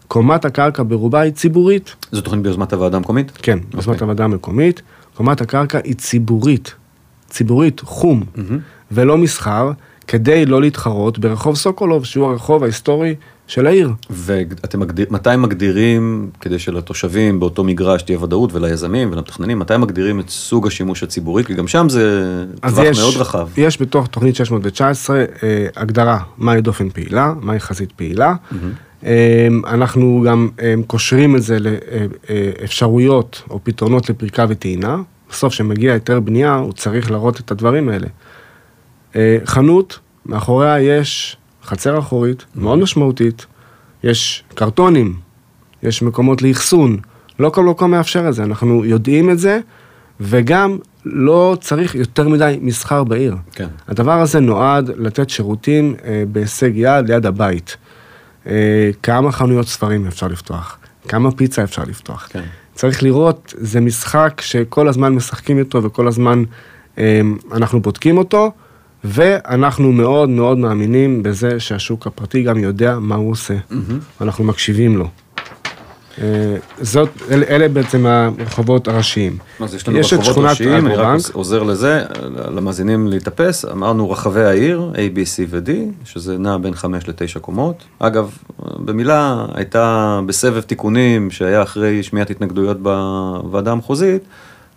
[0.08, 1.96] קומת הקרקע ברובה היא ציבורית.
[2.12, 3.32] זו תוכנית ביוזמת הוועדה המקומית?
[3.32, 4.06] כן, ביוזמת אוקיי.
[4.06, 4.82] הוועדה המקומית,
[5.14, 6.76] קומת הקרקע היא ציבורית,
[7.30, 8.24] ציבורית, חום,
[8.92, 9.72] ולא מסחר,
[10.08, 13.16] כדי לא להתחרות ברחוב סוקולוב, שהוא הרחוב ההיסטורי
[13.48, 13.92] של העיר.
[14.10, 20.30] ואתם מגדיר, מתי מגדירים, כדי שלתושבים באותו מגרש תהיה ודאות וליזמים ולמתכננים, מתי מגדירים את
[20.30, 21.44] סוג השימוש הציבורי?
[21.44, 23.48] כי גם שם זה טווח יש, מאוד רחב.
[23.58, 28.34] יש בתוך תוכנית 619 אה, הגדרה מהי דופן פעילה, מהי חזית פעילה.
[29.06, 34.98] אה, אנחנו גם אה, קושרים את זה לאפשרויות או פתרונות לפריקה וטעינה.
[35.30, 38.08] בסוף, כשמגיע היתר בנייה, הוא צריך להראות את הדברים האלה.
[39.16, 43.46] אה, חנות, מאחוריה יש חצר אחורית מאוד משמעותית,
[44.04, 45.16] יש קרטונים,
[45.84, 46.98] יש מקומות לאחסון,
[47.40, 49.60] לא כל מקום מאפשר את זה, אנחנו יודעים את זה,
[50.20, 53.36] וגם לא צריך יותר מדי מסחר בעיר.
[53.52, 53.68] כן.
[53.88, 57.78] הדבר הזה נועד לתת שירותים אה, בהישג יד ליד הבית.
[58.48, 62.28] אה, כמה חנויות ספרים אפשר לפתוח, כמה פיצה אפשר לפתוח.
[62.32, 62.44] כן.
[62.78, 66.44] צריך לראות, זה משחק שכל הזמן משחקים איתו וכל הזמן
[66.98, 68.52] אה, אנחנו בודקים אותו,
[69.04, 73.58] ואנחנו מאוד מאוד מאמינים בזה שהשוק הפרטי גם יודע מה הוא עושה.
[74.22, 75.10] אנחנו מקשיבים לו.
[76.22, 79.38] אה, זאת, אלה, אלה בעצם הרחובות הראשיים.
[79.60, 81.20] אז יש לנו יש רחובות ראשיים, אני רק.
[81.34, 82.04] עוזר לזה,
[82.56, 85.70] למאזינים להתאפס, אמרנו רחבי העיר, A, B, C ו-D,
[86.06, 87.84] שזה נע בין 5 ל-9 קומות.
[88.00, 94.24] אגב, במילה, הייתה בסבב תיקונים שהיה אחרי שמיעת התנגדויות בוועדה המחוזית,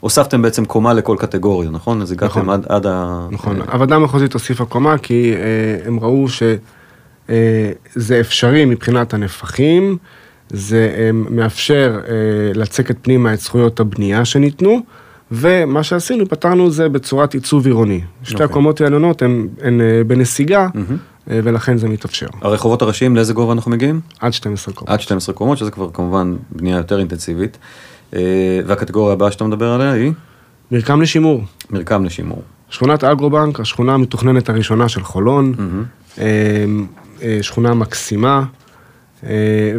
[0.00, 2.02] הוספתם בעצם קומה לכל קטגוריה, נכון?
[2.02, 2.50] אז הגעתם נכון.
[2.50, 3.26] עד, עד ה...
[3.30, 9.98] נכון, הוועדה המחוזית הוסיפה קומה כי אה, הם ראו שזה אפשרי מבחינת הנפחים,
[10.50, 12.12] זה אה, מאפשר אה,
[12.54, 14.80] לצקת פנימה את זכויות הבנייה שניתנו,
[15.32, 18.00] ומה שעשינו, פתרנו זה בצורת עיצוב עירוני.
[18.22, 18.44] שתי אוקיי.
[18.44, 20.68] הקומות העליונות הן הן, אה, בנסיגה,
[21.30, 22.26] אה, ולכן זה מתאפשר.
[22.42, 24.00] הרחובות הראשיים, לאיזה גובה אנחנו מגיעים?
[24.20, 24.90] עד 12 קומות.
[24.90, 27.58] עד 12 קומות, שזה כבר כמובן בנייה יותר אינטנסיבית.
[28.66, 30.12] והקטגוריה הבאה שאתה מדבר עליה היא
[30.70, 31.44] מרקם לשימור.
[31.70, 32.42] מרקם לשימור.
[32.70, 35.54] שכונת אגרובנק, השכונה המתוכננת הראשונה של חולון,
[37.22, 38.44] אה, שכונה מקסימה,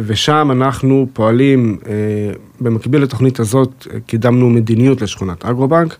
[0.06, 1.92] ושם אנחנו פועלים, אה,
[2.60, 5.96] במקביל לתוכנית הזאת, אה, קידמנו מדיניות לשכונת אגרובנק,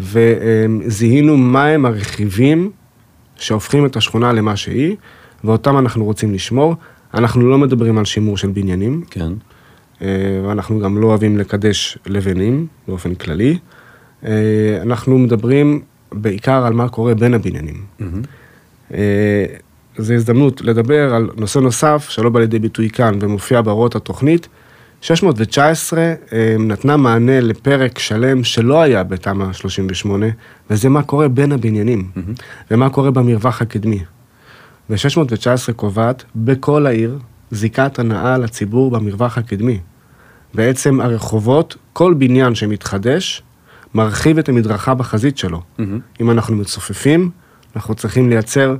[0.00, 2.70] וזיהינו מהם הרכיבים
[3.36, 4.96] שהופכים את השכונה למה שהיא,
[5.44, 6.74] ואותם אנחנו רוצים לשמור.
[7.14, 9.32] אנחנו לא מדברים על שימור של בניינים, כן.
[10.02, 10.06] אה,
[10.44, 13.58] ואנחנו גם לא אוהבים לקדש לבנים באופן כללי.
[14.24, 17.84] אה, אנחנו מדברים בעיקר על מה קורה בין הבניינים.
[18.94, 19.44] אה,
[19.98, 24.48] זו הזדמנות לדבר על נושא נוסף שלא בא לידי ביטוי כאן ומופיע בהוראות התוכנית.
[25.00, 26.00] 619
[26.32, 30.26] אה, נתנה מענה לפרק שלם שלא היה בתמ"א 38,
[30.70, 32.10] וזה מה קורה בין הבניינים,
[32.70, 34.04] ומה קורה במרווח הקדמי.
[34.90, 37.18] ו-619 קובעת בכל העיר
[37.50, 39.78] זיקת הנאה לציבור במרווח הקדמי.
[40.54, 43.42] בעצם הרחובות, כל בניין שמתחדש,
[43.94, 45.62] מרחיב את המדרכה בחזית שלו.
[46.20, 47.30] אם אנחנו מצופפים,
[47.76, 48.76] אנחנו צריכים לייצר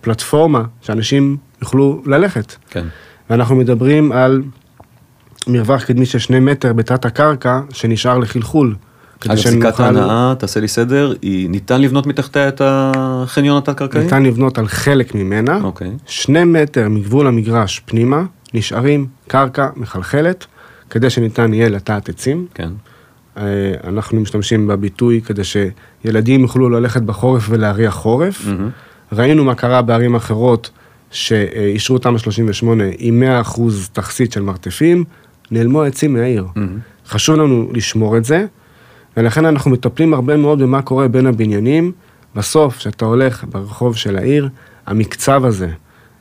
[0.00, 2.54] פלטפורמה שאנשים יוכלו ללכת.
[2.70, 2.84] כן.
[3.30, 4.42] ואנחנו מדברים על
[5.46, 8.74] מרווח קדמי של שני מטר בתת הקרקע, שנשאר לחלחול.
[9.26, 14.02] אגב, שנוכל- ההנאה, תעשה לי סדר, היא ניתן לבנות מתחתיה את החניון התת-קרקעי?
[14.04, 15.58] ניתן לבנות על חלק ממנה.
[15.62, 15.90] אוקיי.
[16.06, 18.22] שני מטר מגבול המגרש פנימה,
[18.54, 20.46] נשארים קרקע מחלחלת,
[20.90, 22.46] כדי שניתן יהיה לטעת עצים.
[22.54, 22.68] כן.
[23.36, 23.42] אה,
[23.84, 28.46] אנחנו משתמשים בביטוי כדי שילדים יוכלו ללכת בחורף ולהריח חורף.
[28.46, 28.70] מהמם.
[29.12, 30.70] ראינו מה קרה בערים אחרות
[31.10, 33.60] שאישרו תמ"א 38 עם 100%
[33.92, 35.04] תכסית של מרתפים,
[35.50, 36.46] נעלמו העצים מהעיר.
[36.56, 36.78] מהמם.
[37.06, 38.46] חשוב לנו לשמור את זה,
[39.16, 41.92] ולכן אנחנו מטפלים הרבה מאוד במה קורה בין הבניינים.
[42.34, 44.48] בסוף, כשאתה הולך ברחוב של העיר,
[44.86, 45.68] המקצב הזה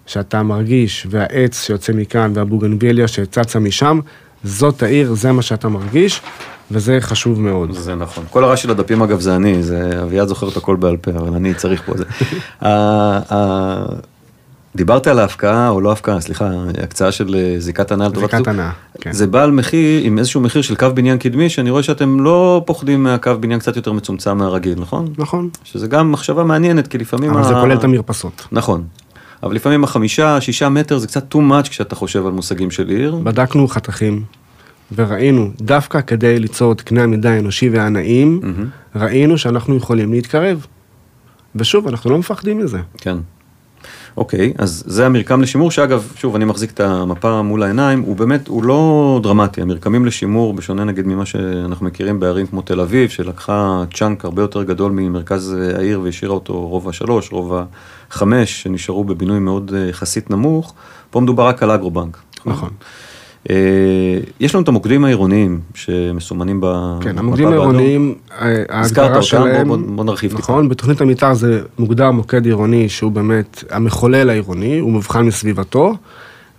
[0.06, 4.00] שאתה מרגיש, והעץ שיוצא מכאן, והבוגנביליה שצצה משם,
[4.44, 6.22] זאת העיר, זה מה שאתה מרגיש,
[6.72, 7.72] וזה חשוב מאוד.
[7.72, 8.24] זה נכון.
[8.30, 11.34] כל הרעש של הדפים אגב זה אני, זה אביעד זוכר את הכל בעל פה, אבל
[11.36, 12.04] אני צריך פה זה.
[12.68, 13.86] ה- ה-
[14.76, 16.50] דיברת על ההפקעה, או לא הפקעה, סליחה,
[16.84, 18.48] הקצאה של אה, זיקת הנאה לטובת זיקת.
[18.48, 18.70] הנאה,
[19.02, 19.12] כן.
[19.12, 22.64] זה בא על מחיר, עם איזשהו מחיר של קו בניין קדמי, שאני רואה שאתם לא
[22.66, 25.08] פוחדים מהקו בניין קצת יותר מצומצם מהרגיל, נכון?
[25.18, 25.50] נכון.
[25.64, 27.32] שזה גם מחשבה מעניינת, כי לפעמים...
[27.32, 28.48] אבל זה ה- כולל את המרפסות.
[28.52, 28.84] נכון.
[29.44, 33.16] אבל לפעמים החמישה, שישה מטר זה קצת too much כשאתה חושב על מושגים של עיר.
[33.24, 34.24] בדקנו חתכים,
[34.96, 38.68] וראינו, דווקא כדי ליצור את קנה המידה האנושי והנעים, מהמם.
[38.96, 40.66] ראינו שאנחנו יכולים להתקרב.
[41.56, 42.80] ושוב, אנחנו לא מפחדים מזה.
[42.98, 43.18] כן.
[44.18, 48.48] אוקיי, אז זה המרקם לשימור, שאגב, שוב, אני מחזיק את המפה מול העיניים, הוא באמת,
[48.48, 49.62] הוא לא דרמטי.
[49.62, 54.64] המרקמים לשימור, בשונה נגיד ממה שאנחנו מכירים בערים כמו תל אביב, שלקחה צ'אנק הרבה יותר
[54.64, 57.64] גדול ממרכז העיר והשאירה אותו רובע שלוש, רובע
[58.12, 60.74] חמש, שנשארו בבינוי מאוד אה, יחסית נמוך,
[61.10, 62.18] פה מדובר רק על אגרו-בנק.
[62.46, 62.70] נכון.
[62.70, 63.11] אה,
[64.40, 67.48] יש לנו את המוקדים העירוניים שמסומנים במפה כן, המוקדים.
[67.48, 70.40] העירוניים, אה, ההגדרה שלהם, בוא- בוא- נרחיב טיפה.
[70.42, 75.94] נכון, בתוכנית המתאר זה מוגדר מוקד עירוני שהוא באמת המחולל העירוני, הוא מבחן מסביבתו,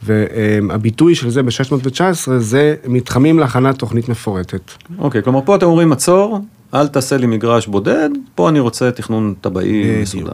[0.03, 2.01] והביטוי של זה ב-619
[2.39, 4.71] זה מתחמים להכנת תוכנית מפורטת.
[4.99, 6.39] אוקיי, כלומר פה אתם אומרים עצור,
[6.75, 10.33] אל תעשה לי מגרש בודד, פה אני רוצה תכנון תב"עי מסודר.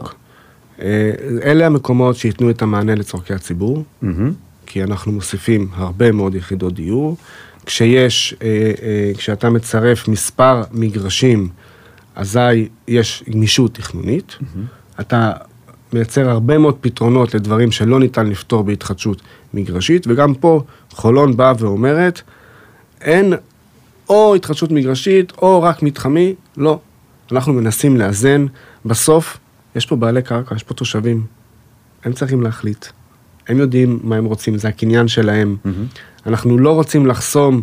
[0.81, 1.11] אה,
[1.43, 4.31] אלה המקומות שייתנו את המענה לצורכי הציבור, מהמם.
[4.69, 7.17] כי אנחנו מוסיפים הרבה מאוד יחידות דיור.
[7.65, 8.47] כשיש, אה,
[8.81, 11.49] אה, כשאתה מצרף מספר מגרשים,
[12.15, 14.37] אזי יש גמישות תכנונית.
[14.99, 15.31] אתה
[15.93, 19.21] מייצר הרבה מאוד פתרונות לדברים שלא ניתן לפתור בהתחדשות
[19.53, 22.21] מגרשית, וגם פה חולון באה ואומרת,
[23.01, 23.33] אין
[24.09, 26.79] או התחדשות מגרשית או רק מתחמי, לא.
[27.31, 28.45] אנחנו מנסים לאזן,
[28.85, 29.37] בסוף
[29.75, 31.25] יש פה בעלי קרקע, יש פה תושבים,
[32.03, 32.85] הם צריכים להחליט.
[33.49, 35.57] הם יודעים מה הם רוצים, זה הקניין שלהם.
[35.65, 35.85] מהמם.
[36.25, 37.61] אנחנו לא רוצים לחסום,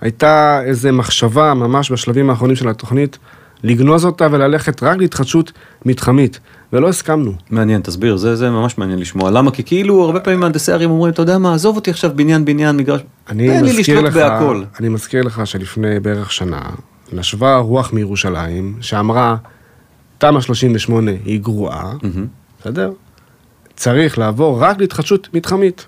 [0.00, 3.18] הייתה איזו מחשבה ממש בשלבים האחרונים של התוכנית,
[3.62, 5.52] לגנוז אותה וללכת רק להתחדשות
[5.84, 6.40] מתחמית,
[6.72, 7.32] ולא הסכמנו.
[7.50, 9.30] מעניין, תסביר, זה, זה ממש מעניין לשמוע.
[9.30, 9.50] למה?
[9.50, 12.76] כי כאילו הרבה פעמים מהנדסי ערים אומרים, אתה יודע מה, עזוב אותי עכשיו בניין, בניין,
[12.76, 14.62] מגרש, תן לי לשלוט לך, בהכל.
[14.80, 16.60] אני מזכיר לך שלפני בערך שנה,
[17.12, 19.36] נשבה רוח מירושלים, שאמרה,
[20.18, 21.92] תמ"א 38 היא גרועה.
[22.60, 22.92] בסדר?
[23.82, 25.86] צריך לעבור רק להתחדשות מתחמית.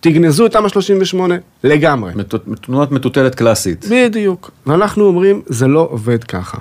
[0.00, 2.12] תגנזו את תמ"א 38 לגמרי.
[2.60, 3.86] תנועת מטוטלת קלאסית.
[3.90, 4.50] בדיוק.
[4.66, 6.58] ואנחנו אומרים, זה לא עובד ככה.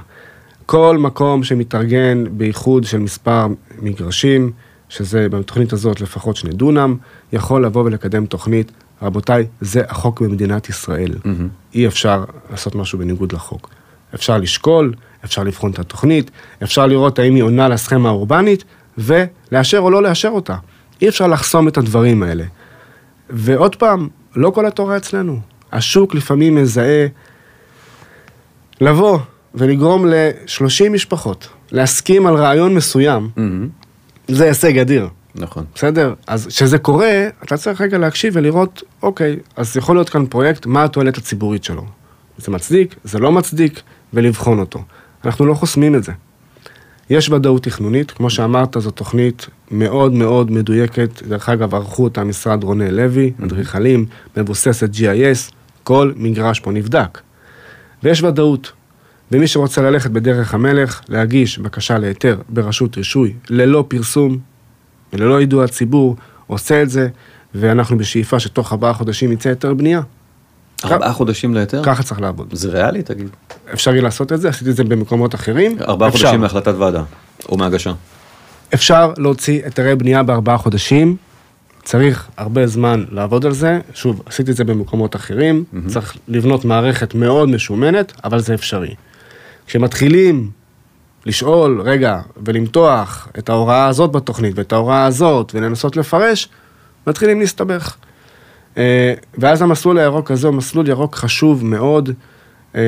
[0.65, 3.47] כל מקום שמתארגן באיחוד של מספר
[3.81, 4.51] מגרשים,
[4.89, 6.95] שזה בתוכנית הזאת לפחות שני דונם,
[7.33, 8.71] יכול לבוא ולקדם תוכנית.
[9.01, 11.11] רבותיי, זה החוק במדינת ישראל.
[11.25, 11.47] מהמם.
[11.75, 13.69] אי אפשר לעשות משהו בניגוד לחוק.
[14.15, 14.93] אפשר לשקול,
[15.25, 16.31] אפשר לבחון את התוכנית,
[16.63, 18.63] אפשר לראות האם היא עונה לסכמה האורבנית,
[18.97, 20.55] ולאשר או לא לאשר אותה.
[21.03, 22.43] אי אפשר לחסום את הדברים האלה.
[23.29, 25.39] ועוד פעם, לא כל התורה אצלנו.
[25.71, 27.07] השוק לפעמים מזהה
[28.81, 29.19] לבוא
[29.55, 33.69] ולגרום ל-30 משפחות להסכים על רעיון מסוים, מהמם.
[34.27, 35.07] זה הישג אדיר.
[35.35, 35.65] נכון.
[35.75, 36.13] בסדר?
[36.27, 40.83] אז כשזה קורה, אתה צריך רגע להקשיב ולראות, אוקיי, אז יכול להיות כאן פרויקט, מה
[40.83, 41.85] התועלת הציבורית שלו?
[42.37, 43.81] זה מצדיק, זה לא מצדיק,
[44.13, 44.83] ולבחון אותו.
[45.25, 46.11] אנחנו לא חוסמים את זה.
[47.09, 52.63] יש ודאות תכנונית, כמו שאמרת, זו תוכנית מאוד מאוד מדויקת, דרך אגב, ערכו אותה משרד
[52.63, 54.05] רונן לוי, אדריכלים,
[54.37, 57.21] מבוססת GIS, כל מגרש פה נבדק.
[58.03, 58.71] ויש ודאות.
[59.31, 64.37] ומי שרוצה ללכת בדרך המלך, להגיש בקשה להיתר ברשות רישוי ללא פרסום
[65.13, 66.15] וללא יידוע הציבור,
[66.47, 67.07] עושה את זה,
[67.55, 70.01] ואנחנו בשאיפה שתוך ארבעה חודשים יצא היתר בנייה.
[70.85, 71.83] ארבעה חודשים להיתר?
[71.83, 72.47] ככה צריך לעבוד.
[72.51, 73.29] זה ריאלי, תגיד?
[73.73, 75.77] אפשרי לעשות את זה, עשיתי את זה במקומות אחרים.
[75.81, 76.19] ארבעה אפשר.
[76.19, 77.03] חודשים מהחלטת ועדה,
[77.49, 77.91] או מהגשה.
[78.73, 81.15] אפשר להוציא היתרי בנייה בארבעה חודשים,
[81.83, 83.79] צריך הרבה זמן לעבוד על זה.
[83.93, 88.95] שוב, עשיתי את זה במקומות אחרים, צריך לבנות מערכת מאוד משומנת, אבל זה אפשרי.
[89.67, 90.49] כשמתחילים
[91.25, 96.49] לשאול, רגע, ולמתוח את ההוראה הזאת בתוכנית ואת ההוראה הזאת, ולנסות לפרש,
[97.07, 97.95] מתחילים להסתבך.
[98.77, 102.09] אה, ואז המסלול הירוק הזה הוא מסלול ירוק חשוב מאוד.
[102.75, 102.81] אה,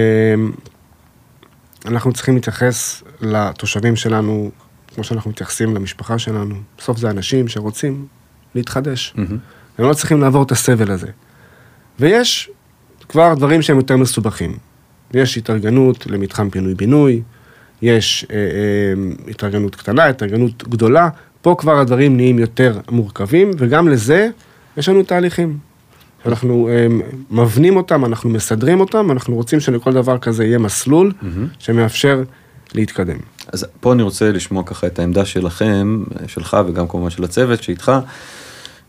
[1.86, 4.52] אנחנו צריכים להתייחס לתושבים שלנו
[4.96, 6.56] כמו שאנחנו מתייחסים למשפחה שלנו.
[6.78, 8.08] בסוף זה אנשים שרוצים
[8.56, 9.14] להתחדש.
[9.16, 9.38] מהמם.
[9.78, 11.08] הם לא צריכים לעבור את הסבל הזה.
[12.00, 12.50] ויש
[13.10, 14.58] כבר דברים שהם יותר מסובכים.
[15.14, 17.22] יש התארגנות למתחם פינוי-בינוי,
[17.82, 21.10] יש אה, אה, התארגנות קטנה, התארגנות גדולה,
[21.42, 24.30] פה כבר הדברים נהיים יותר מורכבים, וגם לזה
[24.78, 25.58] יש לנו תהליכים.
[26.26, 26.88] אנחנו אה,
[27.32, 31.12] מבנים אותם, אנחנו מסדרים אותם, אנחנו רוצים שלכל דבר כזה יהיה מסלול
[31.60, 32.24] שמאפשר
[32.74, 33.18] להתקדם.
[33.48, 37.92] אז פה אני רוצה לשמוע ככה את העמדה שלכם, שלך וגם כמובן של הצוות שאיתך.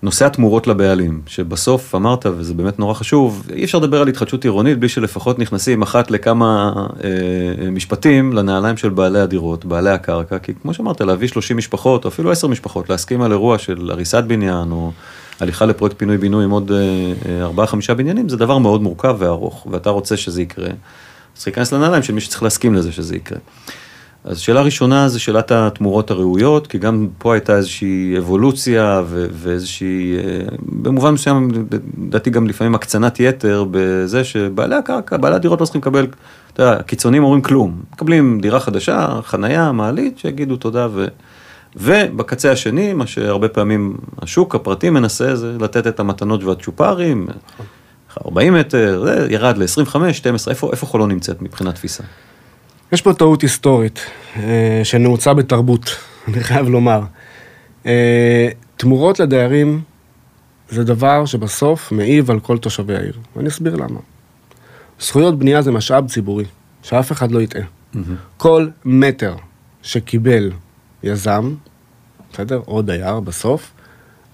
[0.03, 4.79] נושא התמורות לבעלים, שבסוף אמרת, וזה באמת נורא חשוב, אי אפשר לדבר על התחדשות עירונית
[4.79, 6.73] בלי שלפחות נכנסים אחת לכמה
[7.05, 12.09] אה, משפטים לנעליים של בעלי הדירות, בעלי הקרקע, כי כמו שאמרת, להביא 30 משפחות, או
[12.09, 14.93] אפילו 10 משפחות, להסכים על אירוע של הריסת בניין, או
[15.41, 16.71] הליכה לפרויקט פינוי-בינוי עם עוד
[17.91, 20.69] 4-5 בניינים, זה דבר מאוד מורכב וארוך, ואתה רוצה שזה יקרה.
[21.35, 23.39] צריך להיכנס לנעליים של מי שצריך להסכים לזה שזה יקרה.
[24.27, 30.17] אז שאלה ראשונה זה שאלת התמורות הראויות, כי גם פה הייתה איזושהי אבולוציה ו- ואיזושהי,
[30.17, 30.23] אה,
[30.63, 31.51] במובן מסוים,
[32.07, 36.07] לדעתי גם לפעמים הקצנת יתר בזה שבעלי הקרקע, בעלי הדירות לא צריכים לקבל,
[36.53, 41.07] אתה יודע, הקיצונים אומרים כלום, מקבלים דירה חדשה, חנייה, מעלית, שיגידו תודה ו...
[41.77, 47.27] ובקצה השני, מה שהרבה פעמים השוק הפרטי מנסה, זה לתת את המתנות והצ'ופרים,
[48.27, 52.05] 40 מטר, זה ירד ל-25, 12, איפה, איפה חולון נמצאת מבחינת תפיסה?
[52.93, 54.01] יש פה טעות היסטורית
[54.37, 55.97] אה, שנעוצה בתרבות,
[56.29, 57.01] אני חייב לומר.
[57.87, 59.81] אה, תמורות לדיירים
[60.69, 64.01] זה דבר שבסוף מעיב על כל תושבי העיר, ואני אסביר למה.
[65.01, 66.45] זכויות בנייה זה משאב ציבורי,
[66.83, 67.63] שאף אחד לא יטעה.
[67.63, 67.99] Mm-hmm.
[68.37, 69.35] כל מטר
[69.83, 70.51] שקיבל
[71.03, 71.55] יזם,
[72.33, 72.61] בסדר?
[72.69, 73.73] או דייר בסוף,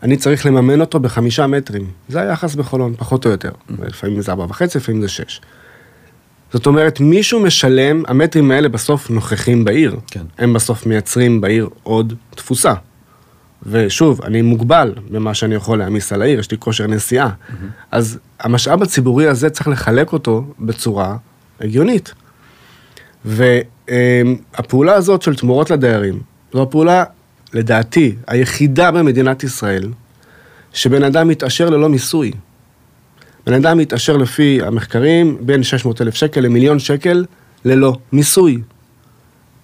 [0.02, 1.90] אני צריך לממן אותו בחמישה מטרים.
[2.08, 3.50] זה היחס בחולון, פחות או יותר.
[3.50, 3.86] Mm-hmm.
[3.86, 5.40] לפעמים זה ארבע וחצי, לפעמים זה שש.
[6.52, 9.96] זאת אומרת, מישהו משלם, המטרים האלה בסוף נוכחים בעיר.
[10.06, 10.24] כן.
[10.38, 12.72] הם בסוף מייצרים בעיר עוד תפוסה.
[13.66, 17.28] ושוב, אני מוגבל במה שאני יכול להעמיס על העיר, יש לי כושר נסיעה.
[17.28, 17.54] Mm-hmm.
[17.90, 21.16] אז המשאב הציבורי הזה, צריך לחלק אותו בצורה
[21.60, 22.14] הגיונית.
[23.24, 26.20] והפעולה הזאת של תמורות לדיירים,
[26.53, 27.05] זו הפעולה,
[27.53, 29.88] לדעתי, היחידה במדינת ישראל,
[30.72, 32.32] שבן אדם מתעשר ללא מיסוי.
[33.46, 37.24] בן אדם מתעשר לפי המחקרים בין 600 אלף שקל למיליון שקל
[37.64, 38.62] ללא מיסוי.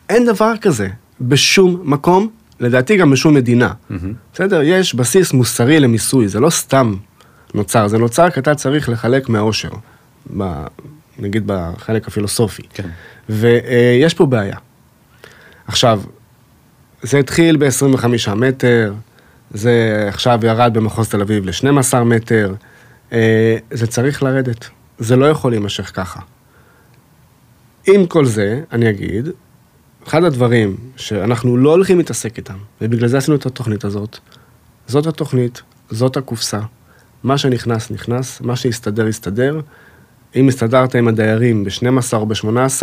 [0.08, 0.88] אין דבר כזה
[1.20, 2.28] בשום מקום,
[2.60, 3.72] לדעתי גם בשום מדינה.
[3.72, 3.94] Mm-hmm.
[4.34, 4.62] בסדר?
[4.62, 6.94] יש בסיס מוסרי למיסוי, זה לא סתם
[7.54, 9.70] נוצר, זה נוצר כי אתה צריך לחלק מהעושר,
[10.36, 10.64] ב,
[11.18, 12.62] נגיד בחלק הפילוסופי.
[12.74, 12.88] כן.
[13.28, 14.56] ויש פה בעיה.
[15.66, 16.00] עכשיו,
[17.02, 18.94] זה התחיל ב-25 מטר,
[19.50, 22.54] זה עכשיו ירד במחוז תל אביב ל-12 מטר,
[23.12, 24.68] אה, זה צריך לרדת,
[24.98, 26.20] זה לא יכול להימשך ככה.
[27.86, 29.28] עם כל זה, אני אגיד,
[30.06, 34.18] אחד הדברים שאנחנו לא הולכים להתעסק איתם, ובגלל זה עשינו את התוכנית הזאת,
[34.86, 36.60] זאת התוכנית, זאת הקופסה,
[37.24, 39.60] מה שנכנס, נכנס, מה שיסתדר, יסתדר.
[40.36, 42.82] אם הסתדרת עם הדיירים ב-12 או ב-18,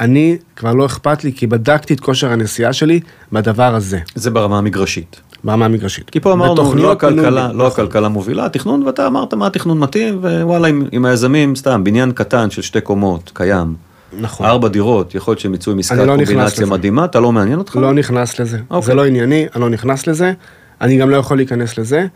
[0.00, 3.00] אני, כבר לא אכפת לי, כי בדקתי את כושר הנסיעה שלי
[3.32, 3.98] בדבר הזה.
[4.14, 5.20] זה ברמה המגרשית.
[5.44, 6.10] ברמה המגרשית.
[6.10, 10.68] כי פה אמרנו, לא הכלכלה, לא הכלכלה מובילה, התכנון, ואתה אמרת מה התכנון מתאים, ווואלה,
[10.68, 13.74] עם, עם היזמים, סתם, בניין קטן של שתי קומות, קיים.
[14.20, 14.46] נכון.
[14.46, 16.66] ארבע דירות, יכול להיות שהם יצאו עם עסקת לא קומבינציה.
[16.66, 17.76] מדהימה, אתה לא מעניין אותך?
[17.76, 18.58] לא נכנס לזה.
[18.70, 18.86] אוקיי.
[18.86, 20.32] זה לא ענייני, אני לא נכנס לזה.
[20.80, 22.06] אני גם לא יכול להיכנס לזה.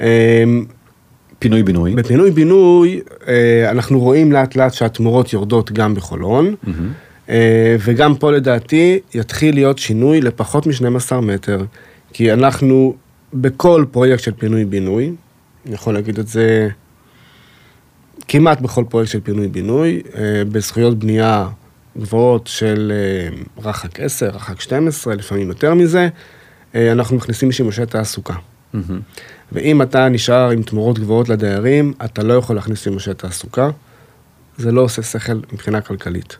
[0.00, 0.06] אמ,
[1.38, 1.94] פינוי-בינוי.
[1.94, 6.72] בפינוי-בינוי, אה, אנחנו רואים לאט לאט שהתמורות יורדות גם בחולון, אה,
[7.78, 11.64] וגם פה לדעתי יתחיל להיות שינוי לפחות מ-12 מטר,
[12.12, 12.94] כי אנחנו
[13.34, 15.12] בכל פרויקט של פינוי-בינוי,
[15.66, 16.68] אני יכול להגיד את זה
[18.28, 21.48] כמעט בכל פרויקט של פינוי-בינוי, אה, בזכויות בנייה
[21.98, 26.08] גבוהות של אה, רח"ק 10, רח"ק 12, לפעמים יותר מזה,
[26.74, 28.34] אה, אנחנו מכניסים שימושי תעסוקה.
[29.52, 33.70] ואם אתה נשאר עם תמורות גבוהות לדיירים, אתה לא יכול להכניס שימושי תעסוקה.
[34.58, 36.36] זה לא עושה שכל מבחינה כלכלית.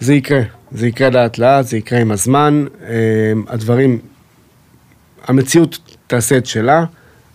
[0.00, 0.40] זה יקרה,
[0.72, 2.64] זה יקרה לאט לאט, זה יקרה עם הזמן.
[2.82, 2.94] אה,
[3.48, 3.98] הדברים,
[5.26, 6.84] המציאות תעשה את שלה.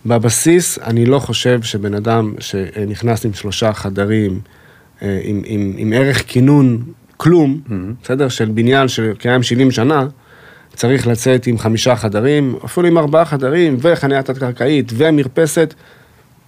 [0.06, 4.40] בבסיס, אני לא חושב שבן אדם שנכנס עם שלושה חדרים,
[5.02, 6.84] אה, עם, עם, עם ערך כינון
[7.18, 7.62] כלום,
[8.04, 8.30] בסדר?
[8.30, 10.06] של בניין שקיים 70 שנה,
[10.76, 15.74] צריך לצאת עם חמישה חדרים, אפילו עם ארבעה חדרים, וחניה תת-קרקעית, ומרפסת,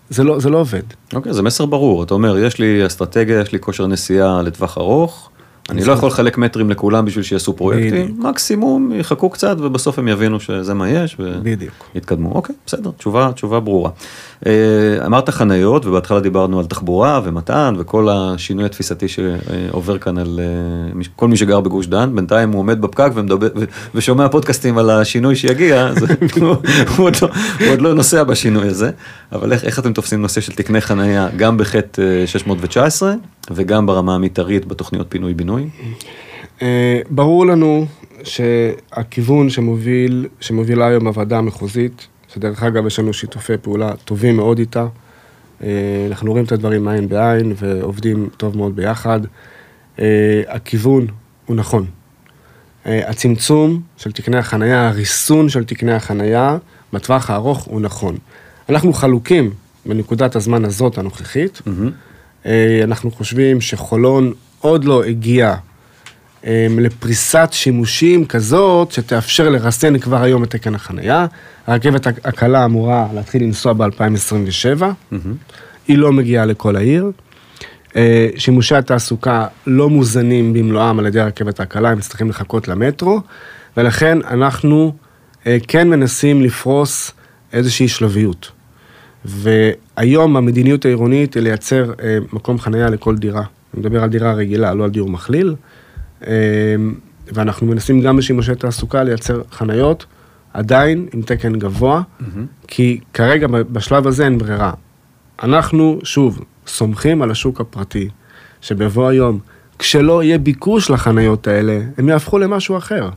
[0.09, 0.81] זה לא, זה לא עובד.
[1.13, 5.29] אוקיי, זה מסר ברור, אתה אומר, יש לי אסטרטגיה, יש לי כושר נסיעה לטווח ארוך,
[5.69, 8.15] אני לא יכול לחלק מטרים לכולם בשביל שיעשו פרויקטים.
[8.19, 11.17] מקסימום יחכו קצת ובסוף הם יבינו שזה מה יש.
[11.95, 12.31] ויתקדמו.
[12.31, 13.89] אוקיי, בסדר, תשובה, תשובה ברורה.
[14.45, 14.51] אה,
[15.05, 21.27] אמרת חניות ובהתחלה דיברנו על תחבורה ומתן וכל השינוי התפיסתי שעובר כאן על אה, כל
[21.27, 23.47] מי שגר בגוש דן, בינתיים הוא עומד בפקק ומדבר,
[23.95, 25.97] ושומע פודקאסטים על השינוי שיגיע, אז
[26.41, 26.55] הוא,
[26.97, 28.91] הוא, עוד לא, הוא עוד לא נוסע בשינוי הזה,
[29.31, 33.13] אבל איך, איך אתם תופסים נושא של תקני חניה גם בחטא אה, 619
[33.51, 35.69] וגם ברמה המתארית בתוכניות פינוי-בינוי?
[36.61, 37.85] אה, ברור לנו
[38.23, 44.87] שהכיוון שמוביל, שמובילה היום הוועדה המחוזית, שדרך אגב יש לנו שיתופי פעולה טובים מאוד איתה,
[45.63, 45.69] אה,
[46.07, 49.19] אנחנו רואים את הדברים עין בעין ועובדים טוב מאוד ביחד.
[49.99, 51.07] אה, הכיוון
[51.45, 51.85] הוא נכון.
[52.85, 56.57] הצמצום של תקני החנייה, הריסון של תקני החנייה,
[56.93, 58.17] בטווח הארוך הוא נכון.
[58.69, 59.51] אנחנו חלוקים
[59.85, 61.61] בנקודת הזמן הזאת הנוכחית.
[61.67, 61.73] אה,
[62.83, 65.55] אנחנו חושבים שחולון עוד לא הגיע
[66.45, 71.25] אה, לפריסת שימושים כזאת שתאפשר לרסן כבר היום את תקן החנייה.
[71.67, 74.83] הרכבת הקלה אמורה להתחיל לנסוע ב-2027,
[75.87, 77.11] היא לא מגיעה לכל העיר.
[77.95, 83.21] אה, שימושי התעסוקה לא מוזנים במלואם על ידי הרכבת הקלה, הם צריכים לחכות למטרו,
[83.77, 84.93] ולכן אנחנו
[85.47, 87.11] אה, כן מנסים לפרוס
[87.53, 88.51] איזושהי שלביות.
[89.25, 93.43] והיום המדיניות העירונית היא לייצר אה, מקום חניה לכל דירה.
[93.73, 95.55] אני מדבר על דירה רגילה, לא על דיור מכליל.
[97.27, 100.05] ואנחנו מנסים גם בשימושי תעסוקה לייצר חניות,
[100.53, 102.23] עדיין עם תקן גבוה, mm-hmm.
[102.67, 104.71] כי כרגע בשלב הזה אין ברירה.
[105.43, 108.09] אנחנו, שוב, סומכים על השוק הפרטי,
[108.61, 109.39] שבבוא היום,
[109.79, 113.09] כשלא יהיה ביקוש לחניות האלה, הם יהפכו למשהו אחר.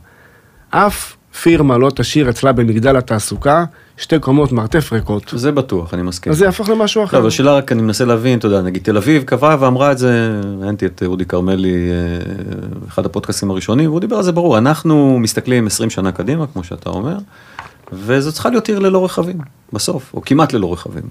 [0.69, 3.65] אף פירמה לא תשאיר אצלה במגדל התעסוקה
[3.97, 5.33] שתי קומות מרתף ריקות.
[5.35, 6.31] זה בטוח, אני מסכים.
[6.31, 7.19] אז זה יהפוך למשהו אחר.
[7.19, 10.41] לא, השאלה רק, אני מנסה להבין, אתה יודע, נגיד תל אביב קבעה ואמרה את זה,
[10.59, 15.67] ראיינתי את אודי כרמלי, אה, אחד הפודקאסטים הראשונים, והוא דיבר על זה ברור, אנחנו מסתכלים
[15.67, 17.17] 20 שנה קדימה, כמו שאתה אומר,
[17.93, 19.37] וזו צריכה להיות עיר ללא רכבים,
[19.73, 21.03] בסוף, או כמעט ללא רכבים.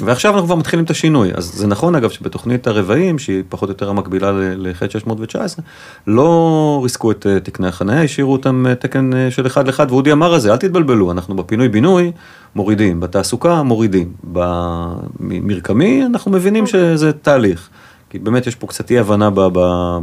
[0.00, 3.72] ועכשיו אנחנו כבר מתחילים את השינוי, אז זה נכון אגב שבתוכנית הרבעים, שהיא פחות או
[3.72, 5.64] יותר המקבילה ל-ח 619,
[6.06, 10.12] לא ריסקו את אה, תקני החניה, השאירו אותם אה, תקן אה, של אחד לאחד, ואודי
[10.12, 12.12] אמר על זה, אל תתבלבלו, אנחנו בפינוי-בינוי
[12.54, 17.68] מורידים, בתעסוקה מורידים, במרקמי אנחנו מבינים שזה תהליך.
[18.14, 19.30] כי באמת יש פה קצת אי הבנה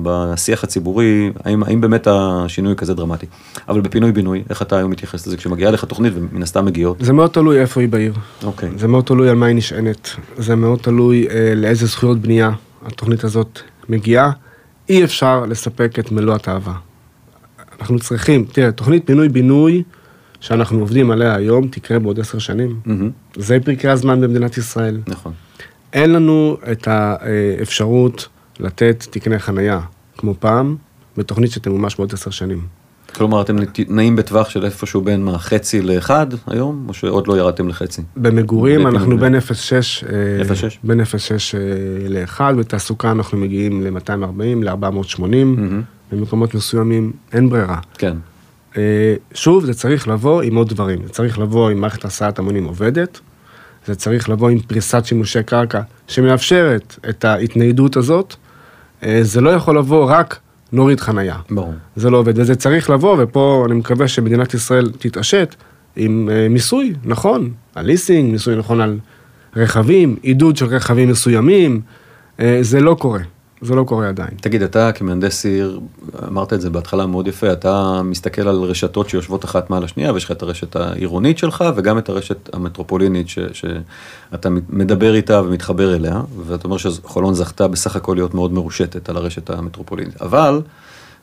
[0.04, 3.26] בשיח הציבורי, האם, האם באמת השינוי כזה דרמטי.
[3.70, 6.98] אבל בפינוי-בינוי, איך אתה היום מתייחס לזה כשמגיעה לך תוכנית ומן הסתם מגיעות?
[7.00, 8.14] זה מאוד תלוי איפה היא בעיר.
[8.44, 8.70] אוקיי.
[8.78, 10.10] זה מאוד תלוי על מה היא נשענת.
[10.38, 12.52] זה מאוד תלוי אה, לאיזה זכויות בנייה
[12.86, 13.60] התוכנית הזאת
[13.90, 14.32] מגיעה.
[14.90, 16.74] אי אפשר לספק את מלוא התאווה.
[17.82, 19.84] אנחנו צריכים, תראה, תוכנית פינוי-בינוי
[20.40, 22.80] שאנחנו עובדים עליה היום, תקרה בעוד עשר שנים.
[22.86, 23.40] Mm-hmm.
[23.42, 24.98] זה פרקי הזמן במדינת ישראל.
[25.08, 25.34] נכון.
[25.94, 28.28] אין לנו את האפשרות
[28.60, 29.80] לתת תקני חנייה,
[30.18, 30.76] כמו פעם,
[31.18, 32.62] בתוכנית שתמומש בעוד עשר שנים.
[33.16, 33.56] כלומר, אתם
[33.88, 38.02] נעים בטווח של איפשהו בין מה, חצי לאחד היום, או שעוד לא ירדתם לחצי?
[38.18, 40.78] במגורים אנחנו בין 0.6 0.6?
[40.84, 41.06] בין 0.6
[42.10, 45.24] ל-1, בתעסוקה אנחנו מגיעים ל-240, ל-480,
[46.12, 47.78] במקומות מסוימים אין ברירה.
[47.98, 48.18] כן.
[48.78, 52.66] אה, שוב, זה צריך לבוא עם עוד דברים, זה צריך לבוא עם מערכת הסעת המונים
[52.66, 53.20] עובדת,
[53.86, 58.36] זה צריך לבוא עם פריסת שימושי קרקע שמאפשרת את ההתניידות הזאת.
[59.04, 60.40] אה, זה לא יכול לבוא רק
[60.72, 61.38] נוריד חנייה.
[61.50, 61.74] ברור.
[61.96, 65.56] זה לא עובד, וזה צריך לבוא, ופה אני מקווה שמדינת ישראל תתעשת
[65.96, 69.00] עם אה, מיסוי נכון, על ליסינג, מיסוי נכון על
[69.56, 71.82] רכבים, עידוד של רכבים מסוימים,
[72.40, 73.22] אה, זה לא קורה.
[73.62, 74.30] זה לא קורה עדיין.
[74.42, 75.80] תגיד, אתה כמהנדס עיר,
[76.28, 80.24] אמרת את זה בהתחלה מאוד יפה, אתה מסתכל על רשתות שיושבות אחת מעל השנייה, ויש
[80.24, 86.22] לך את הרשת העירונית שלך, וגם את הרשת המטרופולינית ש, שאתה מדבר איתה ומתחבר אליה,
[86.46, 90.22] ואתה אומר שחולון זכתה בסך הכל להיות מאוד מרושתת על הרשת המטרופולינית.
[90.22, 90.62] אבל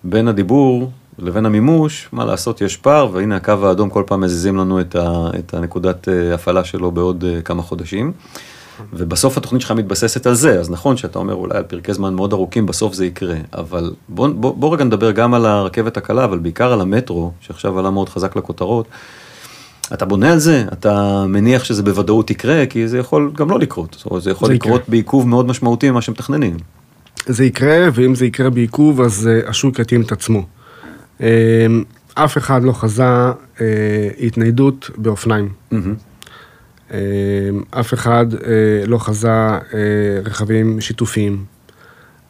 [0.04, 4.80] בין הדיבור לבין המימוש, מה לעשות, יש פער, והנה הקו האדום כל פעם מזיזים לנו
[4.80, 8.12] את, ה, את הנקודת אה, הפעלה שלו בעוד אה, כמה חודשים.
[8.92, 12.32] ובסוף התוכנית שלך מתבססת על זה, אז נכון שאתה אומר אולי על פרקי זמן מאוד
[12.32, 16.38] ארוכים, בסוף זה יקרה, אבל בוא, בוא, בוא רגע נדבר גם על הרכבת הקלה, אבל
[16.38, 18.86] בעיקר על המטרו, שעכשיו עלה מאוד חזק לכותרות.
[19.92, 23.96] אתה בונה על זה, אתה מניח שזה בוודאות יקרה, כי זה יכול גם לא לקרות,
[23.98, 24.90] זאת אומרת, זה יכול זה לקרות יקרה.
[24.90, 26.56] בעיכוב מאוד משמעותי ממה שמתכננים.
[27.26, 30.46] זה יקרה, ואם זה יקרה בעיכוב, אז uh, השוק יתאים את עצמו.
[31.18, 31.22] Uh,
[32.14, 33.60] אף אחד לא חזה uh,
[34.20, 35.48] התניידות באופניים.
[35.72, 35.76] Mm-hmm.
[36.92, 36.98] אה,
[37.70, 38.40] אף אחד אה,
[38.86, 39.60] לא חזה אה,
[40.24, 41.44] רכבים שיתופיים.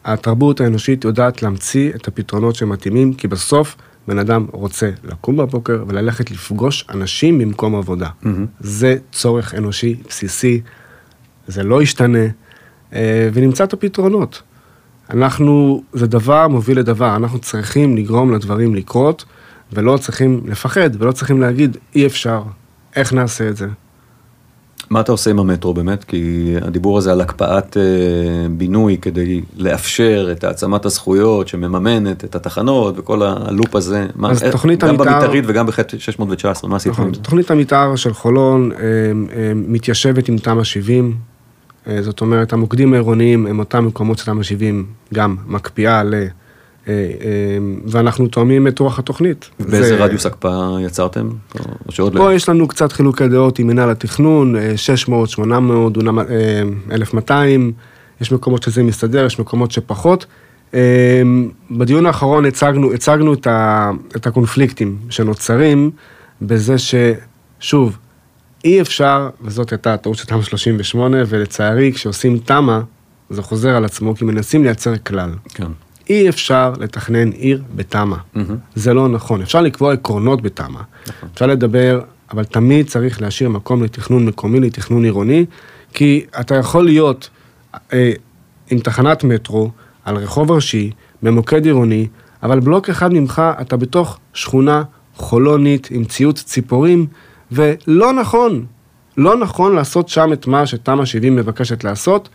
[0.04, 3.76] התרבות האנושית יודעת להמציא את הפתרונות שמתאימים, כי בסוף
[4.08, 8.08] בן אדם רוצה לקום בבוקר וללכת לפגוש אנשים במקום עבודה.
[8.22, 8.28] Mm-hmm.
[8.60, 10.60] זה צורך אנושי בסיסי,
[11.46, 12.26] זה לא ישתנה,
[13.32, 14.42] ונמצא את הפתרונות.
[15.10, 19.24] אנחנו, זה דבר מוביל לדבר, אנחנו צריכים לגרום לדברים לקרות,
[19.72, 22.42] ולא צריכים לפחד, ולא צריכים להגיד, אי אפשר,
[22.96, 23.66] איך נעשה את זה?
[24.90, 26.04] מה אתה עושה עם המטרו באמת?
[26.04, 27.82] כי הדיבור הזה על הקפאת אה,
[28.50, 34.06] בינוי כדי לאפשר את העצמת הזכויות שמממנת את התחנות וכל הלופ הזה.
[34.14, 34.32] מה.
[34.78, 36.92] גם במתארית וגם ב-619, מה עשית?
[36.92, 41.16] נכון, תוכנית המתאר של חולון אה, אה, מתיישבת עם תמ"א 70.
[41.86, 46.14] אה, זאת אומרת, המוקדים העירוניים הם אותם מקומות שתמ"א 70 גם מקפיאה ל...
[46.88, 49.50] אה, אה, ואנחנו תואמים את רוח התוכנית.
[49.60, 50.04] באיזה זה...
[50.04, 51.28] רדיוס הקפאה יצרתם?
[51.86, 52.20] או שעוד לא?
[52.20, 56.18] פה יש לנו קצת חילוקי דעות עם מנהל התכנון, 600, 800, דונם,
[56.92, 57.72] 1200,
[58.20, 60.26] יש מקומות שזה מסתדר, יש מקומות שפחות.
[60.74, 60.78] אמ,
[61.70, 65.90] בדיון האחרון הצגנו, הצגנו את, ה, את הקונפליקטים שנוצרים
[66.42, 67.98] בזה ששוב,
[68.64, 72.80] אי אפשר, וזאת הייתה הטעות של תמ"א 38, ולצערי כשעושים תמ"א,
[73.30, 75.30] זה חוזר על עצמו, כי מנסים לייצר כלל.
[75.48, 75.66] כן.
[76.08, 78.16] אי אפשר לתכנן עיר בתמ"א.
[78.34, 78.56] מהמם.
[78.74, 79.42] זה לא נכון.
[79.42, 80.80] אפשר לקבוע עקרונות בתמ"א.
[81.34, 82.00] אפשר לדבר,
[82.30, 85.46] אבל תמיד צריך להשאיר מקום לתכנון מקומי, לתכנון עירוני,
[85.92, 87.30] כי אתה יכול להיות
[87.92, 88.12] אה,
[88.70, 89.70] עם תחנת מטרו
[90.04, 90.90] על רחוב ראשי,
[91.22, 92.08] במוקד עירוני,
[92.42, 94.82] אבל בלוק אחד ממך אתה בתוך שכונה
[95.14, 97.06] חולונית עם ציוץ ציפורים,
[97.52, 98.66] ולא נכון,
[99.16, 102.28] לא נכון לעשות שם את מה שתמ"א 70 מבקשת לעשות,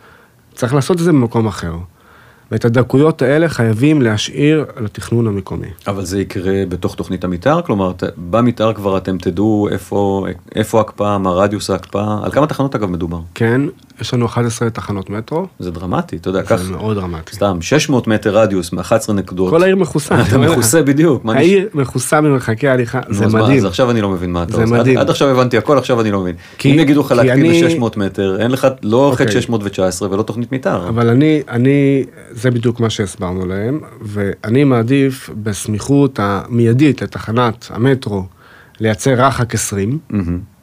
[0.54, 1.74] צריך לעשות את זה במקום אחר.
[2.50, 5.66] ואת הדקויות האלה חייבים להשאיר לתכנון המקומי.
[5.86, 7.62] אבל זה יקרה בתוך תוכנית המתאר?
[7.62, 7.92] כלומר,
[8.30, 12.18] במתאר כבר אתם תדעו איפה, איפה ההקפאה, מה רדיוס ההקפאה?
[12.24, 13.20] על כמה תחנות אגב מדובר?
[13.34, 13.60] כן,
[14.00, 17.34] יש לנו 11 תחנות מטרו, זה דרמטי, אתה יודע, קח זה מאוד דרמטי.
[17.36, 19.50] סתם 600 מטר רדיוס מ-11 נקודות.
[19.50, 20.22] כל העיר מכוסה.
[20.22, 21.22] אתה מכוסה בדיוק.
[21.28, 23.58] העיר מכוסה ממרחקי הליכה, זה מדהים.
[23.58, 24.74] אז עכשיו אני לא מבין מה אתה זה עושה.
[24.74, 24.98] עד- מדהים.
[24.98, 26.34] עד עכשיו הבנתי הכל, עכשיו אני לא מבין.
[26.64, 29.40] אם יגידו לך אני- ב-600 מטר, אין לך לא חטא אוקיי.
[29.42, 30.88] 619 ולא תוכנית מתאר.
[30.88, 38.24] אבל אני, אני, זה בדיוק מה שהסברנו להם, ואני מעדיף בסמיכות המיידית לתחנת המטרו
[38.80, 40.53] לייצר רחק 20, מהמם.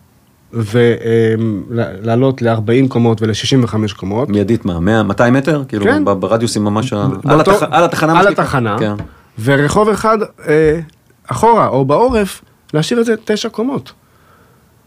[0.54, 4.30] ולעלות ל-40 קומות ול-65 קומות.
[4.30, 5.64] מיידית מה, 100, 200 מטר?
[5.68, 6.06] כאילו כן.
[6.06, 7.02] ברדיוסים ממש, על
[7.42, 8.20] התח- על התחנה.
[8.20, 8.28] על.
[8.28, 8.94] התחנה, כן.
[9.44, 10.80] ורחוב אחד אה,
[11.28, 12.42] אחורה או בעורף,
[12.74, 13.92] להשאיר את זה תשע קומות.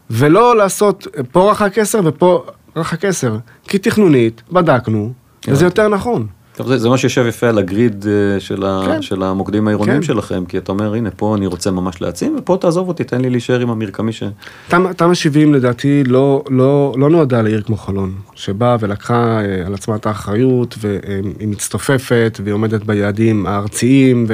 [0.09, 2.43] ולא לעשות פה רחק 10 ופה
[2.75, 3.37] רחק 10,
[3.67, 5.13] כי תכנונית, בדקנו,
[5.47, 6.27] וזה יותר נכון.
[6.55, 9.01] טוב, זה, זה מה שיושב יפה על הגריד אה, של, ה, כן.
[9.01, 10.07] של המוקדים העירוניים כן.
[10.07, 13.29] שלכם, כי אתה אומר, הנה, פה אני רוצה ממש להעצים, ופה תעזוב אותי, תן לי
[13.29, 14.23] להישאר עם המרקמי ש...
[14.67, 19.73] תמ"א תמ"א 70 לדעתי לא, לא, לא נועדה לעיר כמו חולון, שבאה ולקחה אה, על
[19.73, 24.25] עצמה את האחריות, והיא מצטופפת, והיא עומדת ביעדים הארציים,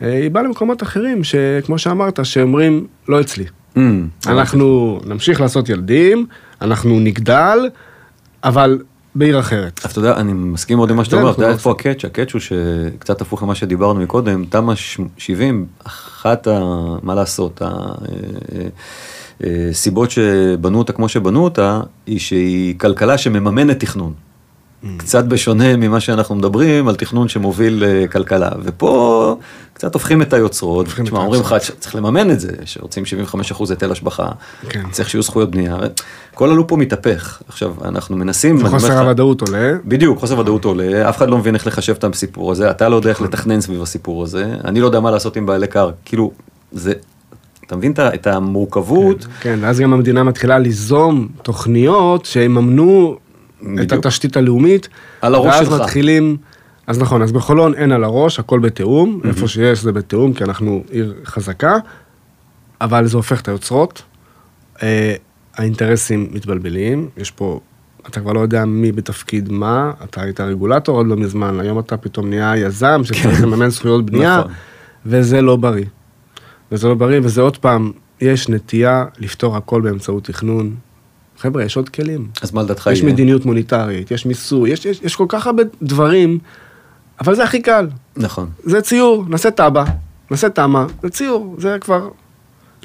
[0.00, 3.44] והיא באה למקומות אחרים, שכמו שאמרת, שאומרים, לא אצלי.
[3.76, 3.78] Mm,
[4.26, 6.26] אנחנו נמשיך לעשות ילדים,
[6.62, 7.58] אנחנו נגדל,
[8.44, 8.78] אבל
[9.14, 9.80] בעיר אחרת.
[9.84, 12.04] אז אתה יודע, אני מסכים מאוד עם מה שאתה אומר, אתה יודע לא איפה הקאץ',
[12.04, 14.74] הקאץ' הוא שקצת הפוך ממה שדיברנו מקודם, תמ"א
[15.18, 16.60] 70, אחת ה...
[17.02, 17.62] מה לעשות,
[19.40, 24.12] הסיבות שבנו אותה כמו שבנו אותה, היא שהיא כלכלה שמממנת תכנון.
[24.96, 29.36] קצת בשונה ממה שאנחנו מדברים על תכנון שמוביל אה, כלכלה, ופה
[29.72, 31.54] קצת הופכים את היוצרות, תשמע, אומרים לך.
[31.78, 33.04] צריך לממן את זה, שרוצים
[33.50, 34.28] 75% היטל השבחה,
[34.68, 34.82] כן.
[34.90, 35.76] צריך שיהיו זכויות בנייה,
[36.34, 39.72] כל הלופ פה מתהפך, עכשיו אנחנו מנסים, חוסר הוודאות עולה.
[39.84, 42.96] בדיוק, חוסר ודאות עולה, אף אחד לא מבין איך לחשב את הסיפור הזה, אתה לא
[42.96, 46.32] יודע איך לתכנן סביב הסיפור הזה, אני לא יודע מה לעשות עם בעלי קר, כאילו,
[46.72, 46.92] זה,
[47.66, 49.26] אתה מבין את המורכבות?
[49.40, 53.16] כן, ואז גם המדינה מתחילה ליזום תוכניות שיממנו
[53.82, 53.92] את.
[53.92, 54.88] התשתית הלאומית.
[55.20, 55.80] על הראש ואז שלך.
[55.80, 56.36] מתחילים,
[56.86, 60.84] אז נכון, אז בחולון אין על הראש, הכל בתיאום, איפה שיש זה בתיאום, כי אנחנו
[60.90, 61.76] עיר חזקה,
[62.80, 64.02] אבל זה הופך את היוצרות.
[64.82, 65.14] אה,
[65.56, 67.60] האינטרסים מתבלבלים, יש פה,
[68.08, 71.96] אתה כבר לא יודע מי בתפקיד מה, אתה היית רגולטור עוד לא מזמן, היום אתה
[71.96, 74.52] פתאום נהיה יזם שצריך לממן זכויות בנייה, נכון.
[75.06, 75.84] וזה לא בריא.
[76.72, 80.74] וזה לא בריא, וזה עוד פעם, יש נטייה לפתור הכל באמצעות תכנון.
[81.40, 82.28] חבר'ה, יש עוד כלים.
[82.42, 83.12] אז מה לדעתך יש יהיה?
[83.12, 86.38] מדיניות מוניטרית, יש מיסוי, יש, יש, יש כל כך הרבה דברים,
[87.20, 87.88] אבל זה הכי קל.
[88.16, 89.84] נכון, זה ציור, נעשה תב"ע,
[90.30, 92.08] נעשה תמ"א, זה ציור, זה כבר...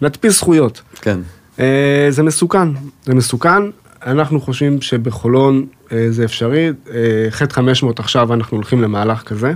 [0.01, 0.81] נדפיס זכויות.
[1.01, 1.19] כן,
[1.59, 2.67] אה, זה מסוכן,
[3.05, 3.63] זה מסוכן.
[4.05, 6.69] אנחנו חושבים שבחולון אה, זה אפשרי.
[6.93, 9.53] אה, חטא 500 עכשיו אנחנו הולכים למהלך כזה.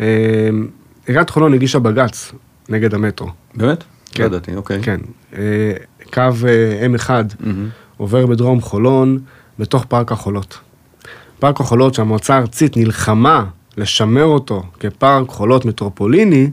[0.00, 0.06] אה,
[1.06, 2.32] עיריית חולון הגישה בג"ץ
[2.68, 3.28] נגד המטרו.
[3.54, 3.84] באמת?
[4.12, 4.22] כן.
[4.22, 4.82] לא ידעתי, אוקיי.
[4.82, 5.00] כן.
[6.18, 7.10] אה, קו אה, M1
[7.40, 7.68] מהמם.
[7.96, 9.18] עובר בדרום חולון,
[9.58, 10.58] בתוך פארק החולות.
[11.38, 13.44] פארק החולות שהמועצה הארצית נלחמה
[13.76, 16.50] לשמר אותו כפארק חולות מטרופוליני,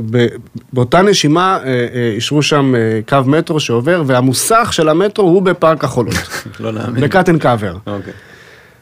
[0.00, 5.84] ובאותה נשימה אה, אה, אישרו שם אה, קו מטרו שעובר, והמוסך של המטרו הוא בפארק
[5.84, 6.14] החולות,
[6.60, 7.04] לא להאמין.
[7.04, 7.76] בקאטן קאבר.
[7.86, 8.12] אוקיי.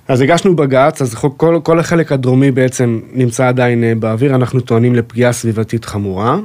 [0.09, 4.95] אז הגשנו בג"ץ, אז כל, כל החלק הדרומי בעצם נמצא עדיין אה, באוויר, אנחנו טוענים
[4.95, 6.37] לפגיעה סביבתית חמורה.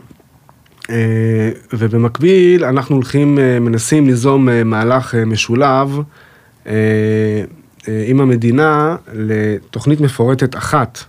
[0.90, 6.00] אה, ובמקביל אנחנו הולכים, אה, מנסים ליזום אה, מהלך משולב
[7.88, 11.00] עם המדינה לתוכנית מפורטת אחת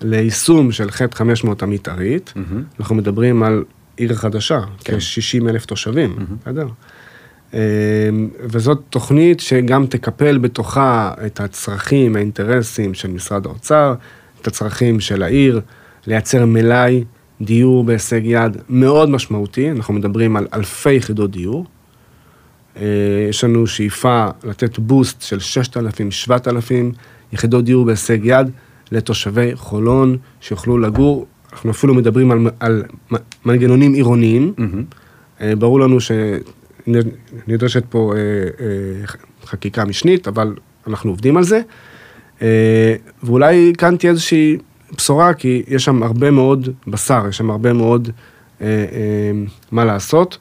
[0.00, 2.32] ליישום של חטא 500 המתארית.
[2.36, 2.62] מהמם.
[2.80, 3.64] אנחנו מדברים על
[3.96, 4.92] עיר חדשה, כן.
[4.92, 6.66] כ-60 אלף תושבים, בסדר?
[7.54, 7.58] אמ,
[8.40, 13.94] וזאת תוכנית שגם תקפל בתוכה את הצרכים, האינטרסים של משרד האוצר,
[14.40, 15.60] את הצרכים של העיר,
[16.06, 17.04] לייצר מלאי
[17.40, 21.66] דיור בהישג יד מאוד משמעותי, אנחנו מדברים על אלפי יחידות דיור,
[22.76, 22.82] אה,
[23.28, 25.38] יש לנו שאיפה לתת בוסט של
[26.28, 26.50] 6,000-7,000
[27.32, 28.50] יחידות דיור בהישג יד
[28.92, 31.26] לתושבי חולון שיוכלו לגור.
[31.52, 32.82] אנחנו אפילו מדברים על, על
[33.44, 34.54] מנגנונים עירוניים.
[34.56, 35.42] Mm-hmm.
[35.58, 38.12] ברור לנו שנדרשת פה
[39.44, 40.54] חקיקה משנית, אבל
[40.86, 41.60] אנחנו עובדים על זה.
[43.22, 44.56] ואולי כאן תהיה איזושהי
[44.96, 48.08] בשורה, כי יש שם הרבה מאוד בשר, יש שם הרבה מאוד
[48.60, 49.30] אה, אה,
[49.72, 50.38] מה לעשות.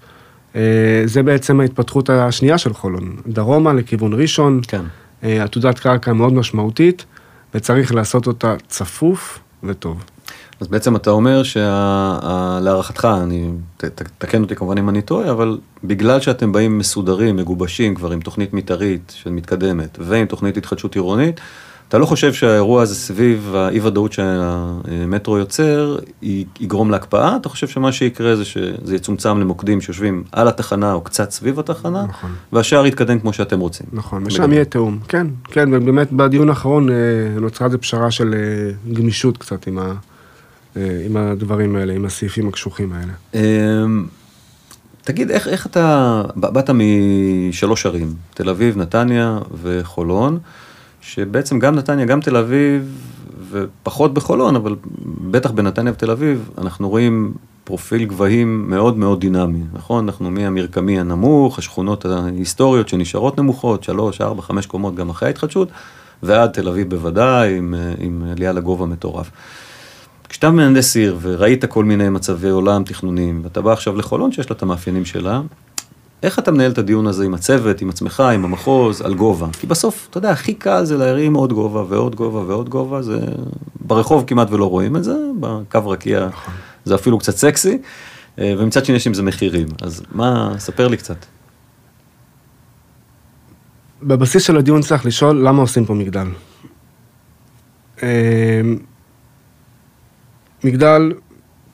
[0.55, 0.61] אה,
[1.05, 4.81] זה בעצם ההתפתחות השנייה של חולון, דרומה לכיוון ראשון, כן.
[5.23, 7.05] אה, עתודת קרקע מאוד משמעותית,
[7.53, 10.03] וצריך לעשות אותה צפוף וטוב.
[10.59, 15.57] אז בעצם אתה אומר שלהערכתך, אני, ת, ת, תקן אותי כמובן אם אני טועה, אבל
[15.83, 21.39] בגלל שאתם באים מסודרים, מגובשים כבר עם תוכנית מתארית שמתקדמת ועם תוכנית התחדשות עירונית,
[21.89, 25.97] אתה לא חושב שהאירוע הזה סביב האי ודאות שהמטרו יוצר
[26.59, 27.35] יגרום להקפאה?
[27.35, 32.05] אתה חושב שמה שיקרה זה שזה יצומצם למוקדים שיושבים על התחנה או קצת סביב התחנה,
[32.05, 32.31] נכון.
[32.53, 33.85] והשאר יתקדם כמו שאתם רוצים.
[33.93, 36.95] נכון, ושם יהיה תיאום, כן, כן, ובאמת בדיון האחרון אה,
[37.41, 39.93] נוצרה איזה פשרה של אה, גמישות קצת עם, ה,
[40.77, 43.13] אה, עם הדברים האלה, עם הסעיפים הקשוחים האלה.
[45.03, 50.39] תגיד, איך, איך אתה, באת משלוש ערים, תל אביב, נתניה וחולון.
[51.01, 52.95] שבעצם גם נתניה, גם תל אביב,
[53.51, 54.75] ופחות בחולון, אבל
[55.31, 57.33] בטח בנתניה ותל אביב, אנחנו רואים
[57.63, 60.05] פרופיל גבהים מאוד מאוד דינמי, נכון?
[60.05, 65.67] אנחנו מהמרקמי הנמוך, השכונות ההיסטוריות שנשארות נמוכות, שלוש, ארבע, חמש קומות גם אחרי ההתחדשות,
[66.23, 69.31] ועד תל אביב בוודאי, עם, עם עלייה לגובה מטורף.
[70.29, 74.55] כשאתה מהנדס עיר וראית כל מיני מצבי עולם תכנוניים, ואתה בא עכשיו לחולון שיש לה
[74.55, 75.41] את המאפיינים שלה,
[76.23, 79.47] איך אתה מנהל את הדיון הזה עם הצוות, עם עצמך, עם המחוז, על גובה?
[79.59, 83.19] כי בסוף, אתה יודע, הכי קל זה להרים עוד גובה ועוד גובה ועוד גובה, זה...
[83.81, 86.53] ברחוב כמעט ולא רואים את זה, בקו רקיע נכון.
[86.85, 87.77] זה אפילו קצת סקסי,
[88.39, 89.67] אה, ומצד שני יש עם זה מחירים.
[89.81, 91.25] אז מה, ספר לי קצת.
[94.03, 96.27] בבסיס של הדיון צריך לשאול למה עושים פה מגדל.
[98.03, 98.61] אה,
[100.63, 101.13] מגדל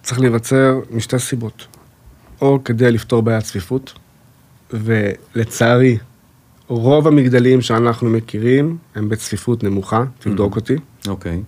[0.04, 1.68] צריך להיווצר משתי סיבות.
[2.42, 3.94] או כדי לפתור בעיית צפיפות,
[4.84, 5.98] ולצערי,
[6.68, 10.56] רוב המגדלים שאנחנו מכירים הם בצפיפות נמוכה, תבדוק mm-hmm.
[10.56, 10.76] אותי.
[11.08, 11.42] אוקיי.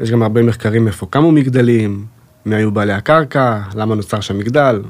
[0.00, 2.04] יש גם הרבה מחקרים איפה קמו מגדלים,
[2.46, 4.82] מי היו בעלי הקרקע, למה נוצר שם מגדל.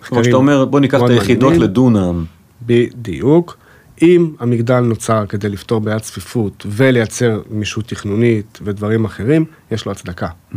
[0.00, 2.24] כמו שאתה אומר, בוא ניקח את היחידות לדונם.
[2.66, 3.56] בדיוק.
[4.02, 10.28] אם המגדל נוצר כדי לפתור בעיית צפיפות ולייצר גמישות תכנונית ודברים אחרים, יש לו הצדקה.
[10.28, 10.56] Mm-hmm.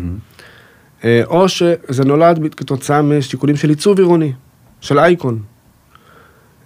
[1.03, 4.31] אה, או שזה נולד כתוצאה משיקולים של עיצוב עירוני,
[4.81, 5.39] של אייקון.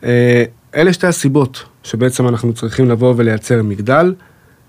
[0.04, 0.44] אה,
[0.76, 4.14] אלה שתי הסיבות שבעצם אנחנו צריכים לבוא ולייצר מגדל.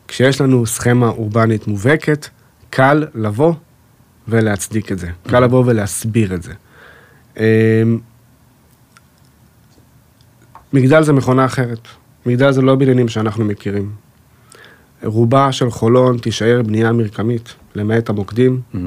[0.08, 2.26] כשיש לנו סכמה אורבנית מובהקת,
[2.70, 3.54] קל לבוא
[4.28, 6.52] ולהצדיק את זה, קל לבוא ולהסביר את זה.
[7.38, 7.82] אה,
[10.72, 11.88] מגדל זה מכונה אחרת,
[12.26, 13.90] מגדל זה לא בניינים שאנחנו מכירים.
[15.04, 18.78] רובה של חולון תישאר בנייה מרקמית, למעט המוקדים mm-hmm.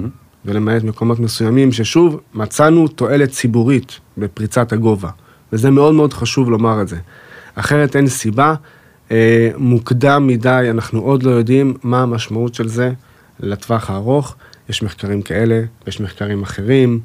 [0.46, 5.10] ולמעט מקומות מסוימים, ששוב, מצאנו תועלת ציבורית בפריצת הגובה.
[5.54, 6.98] וזה מאוד מאוד חשוב לומר את זה.
[7.56, 8.56] אחרת אין סיבה,
[9.12, 12.92] אה, מוקדם מדי, אנחנו עוד לא יודעים מה המשמעות של זה
[13.40, 14.36] לטווח הארוך.
[14.70, 17.00] יש מחקרים כאלה, יש מחקרים אחרים,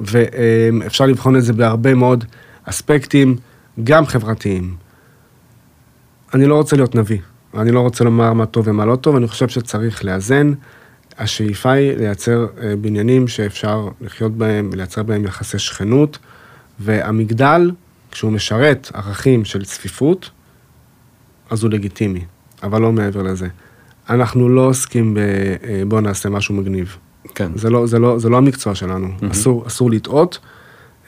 [0.00, 2.24] ואפשר לבחון את זה בהרבה מאוד
[2.64, 3.36] אספקטים,
[3.84, 4.74] גם חברתיים.
[6.34, 7.18] אני לא רוצה להיות נביא,
[7.54, 10.52] אני לא רוצה לומר מה טוב ומה לא טוב, אני חושב שצריך לאזן.
[11.18, 16.18] השאיפה היא לייצר אה, בניינים שאפשר לחיות בהם, לייצר בהם יחסי שכנות,
[16.80, 17.70] והמגדל
[18.10, 20.30] כשהוא משרת ערכים של צפיפות,
[21.50, 22.24] אז הוא לגיטימי,
[22.62, 23.48] אבל לא מעבר לזה.
[24.10, 25.18] אנחנו לא עוסקים ב...
[25.18, 26.96] אה, בוא נעשה משהו מגניב.
[27.34, 27.52] כן.
[27.54, 29.30] זה לא, זה לא, זה לא המקצוע שלנו, mm-hmm.
[29.30, 30.38] אסור, אסור לטעות.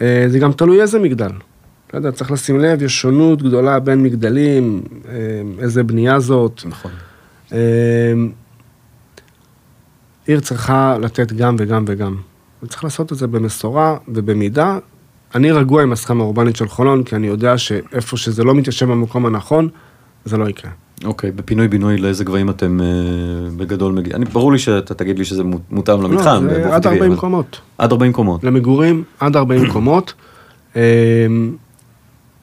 [0.00, 1.30] אה, זה גם תלוי איזה מגדל.
[1.92, 5.14] לא יודע, צריך לשים לב, יש שונות גדולה בין מגדלים, אה,
[5.58, 6.62] איזה בנייה זאת.
[6.64, 6.90] נכון.
[10.26, 12.16] עיר צריכה לתת גם וגם וגם.
[12.62, 14.78] וצריך לעשות את זה במשורה ובמידה,
[15.34, 19.26] אני רגוע עם הסכמה האורבנית של חולון, כי אני יודע שאיפה שזה לא מתיישב במקום
[19.26, 19.68] הנכון,
[20.24, 20.70] זה לא יקרה.
[21.04, 22.86] אוקיי, בפינוי-בינוי לאיזה גבהים אתם אה,
[23.56, 24.24] בגדול מגיעים?
[24.32, 26.46] ברור לי שאתה תגיד לי שזה מותאם למתחם.
[26.46, 27.20] לא, זה עד 40 אבל...
[27.20, 27.60] קומות.
[27.78, 28.44] עד 40 קומות.
[28.44, 30.14] למגורים, עד 40 קומות.
[30.76, 30.82] אה,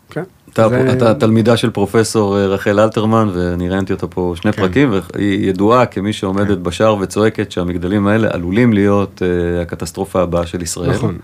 [0.10, 0.24] כן.
[0.54, 0.94] אתה, זה...
[0.94, 4.62] אתה תלמידה של פרופסור אה, רחל אלתרמן, ואני ראיינתי אותה פה שני כן.
[4.62, 6.64] פרקים, והיא ידועה כמי שעומדת כן.
[6.64, 10.92] בשער וצועקת שהמגדלים האלה עלולים להיות uh, הקטסטרופה הבאה של ישראל.
[10.92, 11.18] נכון.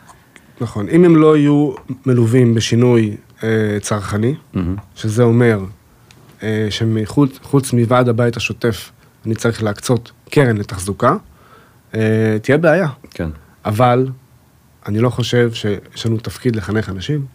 [0.62, 1.72] נכון, אם הם לא יהיו
[2.06, 4.60] מלווים בשינוי אה, צרכני, mm-hmm.
[4.96, 5.60] שזה אומר
[6.44, 8.92] אה, שחוץ מוועד הבית השוטף,
[9.26, 11.16] אני צריך להקצות קרן לתחזוקה,
[11.96, 12.88] אה, תהיה בעיה.
[13.12, 13.30] כן.
[13.66, 14.08] אבל
[14.88, 17.26] אני לא חושב שיש לנו תפקיד לחנך אנשים.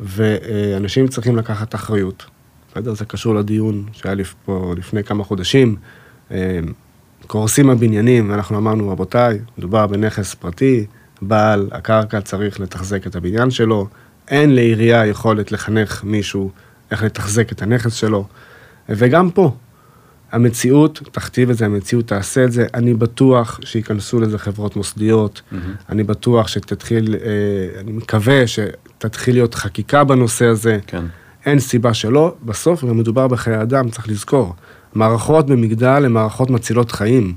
[0.00, 2.24] ואנשים צריכים לקחת אחריות.
[2.70, 2.94] בסדר?
[2.94, 5.76] זה קשור לדיון שהיה לפ- פה לפני כמה חודשים.
[6.30, 6.58] אה,
[7.26, 10.86] קורסים הבניינים, ואנחנו אמרנו, רבותיי, מדובר בנכס פרטי,
[11.28, 13.88] בעל הקרקע צריך לתחזק את הבניין שלו,
[14.28, 16.50] אין לעירייה יכולת לחנך מישהו
[16.90, 18.26] איך לתחזק את הנכס שלו.
[18.88, 19.52] וגם פה,
[20.32, 22.66] המציאות תכתיב את זה, המציאות תעשה את זה.
[22.74, 25.42] אני בטוח שייכנסו לזה חברות מוסדיות,
[25.88, 30.78] אני בטוח שתתחיל, אה, אני מקווה שתתחיל להיות חקיקה בנושא הזה.
[30.86, 31.04] כן.
[31.46, 32.34] אין סיבה שלא.
[32.42, 34.54] בסוף גם מדובר בחיי אדם, צריך לזכור.
[34.94, 37.34] מערכות במגדל הן מערכות מצילות חיים.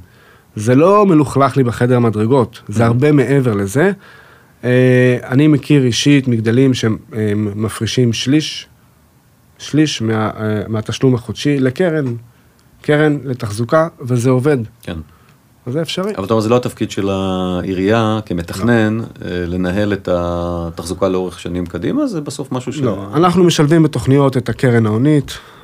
[0.57, 3.91] זה לא מלוכלך לי בחדר המדרגות, זה הרבה מעבר לזה.
[4.63, 8.67] אה, אני מכיר אישית מגדלים שמפרישים שליש,
[9.57, 12.05] שליש מה, אה, מהתשלום החודשי לקרן,
[12.81, 14.57] קרן לתחזוקה, וזה עובד.
[14.83, 14.97] כן.
[15.65, 16.15] אז זה אפשרי.
[16.15, 21.65] אבל אתה אומר, זה לא התפקיד של העירייה כמתכנן, אה, לנהל את התחזוקה לאורך שנים
[21.65, 22.79] קדימה, זה בסוף משהו ש...
[22.79, 25.56] לא, אנחנו משלבים בתוכניות את הקרן ההונית, אה,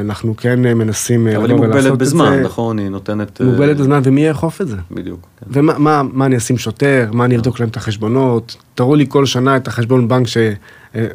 [0.00, 2.42] אנחנו כן אה, מנסים אה, אבל היא לבוא ולעשות מוגבלת את בזמן, זה.
[2.42, 2.78] נכון?
[2.78, 3.40] היא נותנת...
[3.40, 4.76] אה, מוגבלת בזמן, ומי יאכוף את זה?
[4.90, 5.20] בדיוק.
[5.20, 5.46] כן.
[5.50, 9.26] ומה מה, מה אני אשים שוטר, מה אני אבדוק להם את החשבונות, תראו לי כל
[9.26, 10.36] שנה את החשבון בנק ש...
[10.36, 11.06] אה,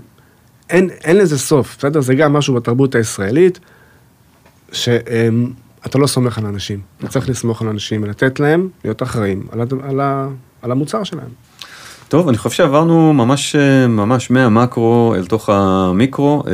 [0.70, 2.02] אין, אין לזה סוף, בסדר?
[2.02, 3.60] זה גם משהו בתרבות הישראלית,
[4.72, 6.80] שאתה לא סומך על אנשים.
[7.00, 9.62] אתה צריך לסמוך על אנשים ולתת להם להיות אחראים על.
[9.84, 10.02] על.
[10.66, 11.30] על המוצר שלהם.
[12.10, 16.44] טוב, אני חושב שעברנו ממש, אה, ממש מהמקרו אל תוך המיקרו.
[16.48, 16.54] אה,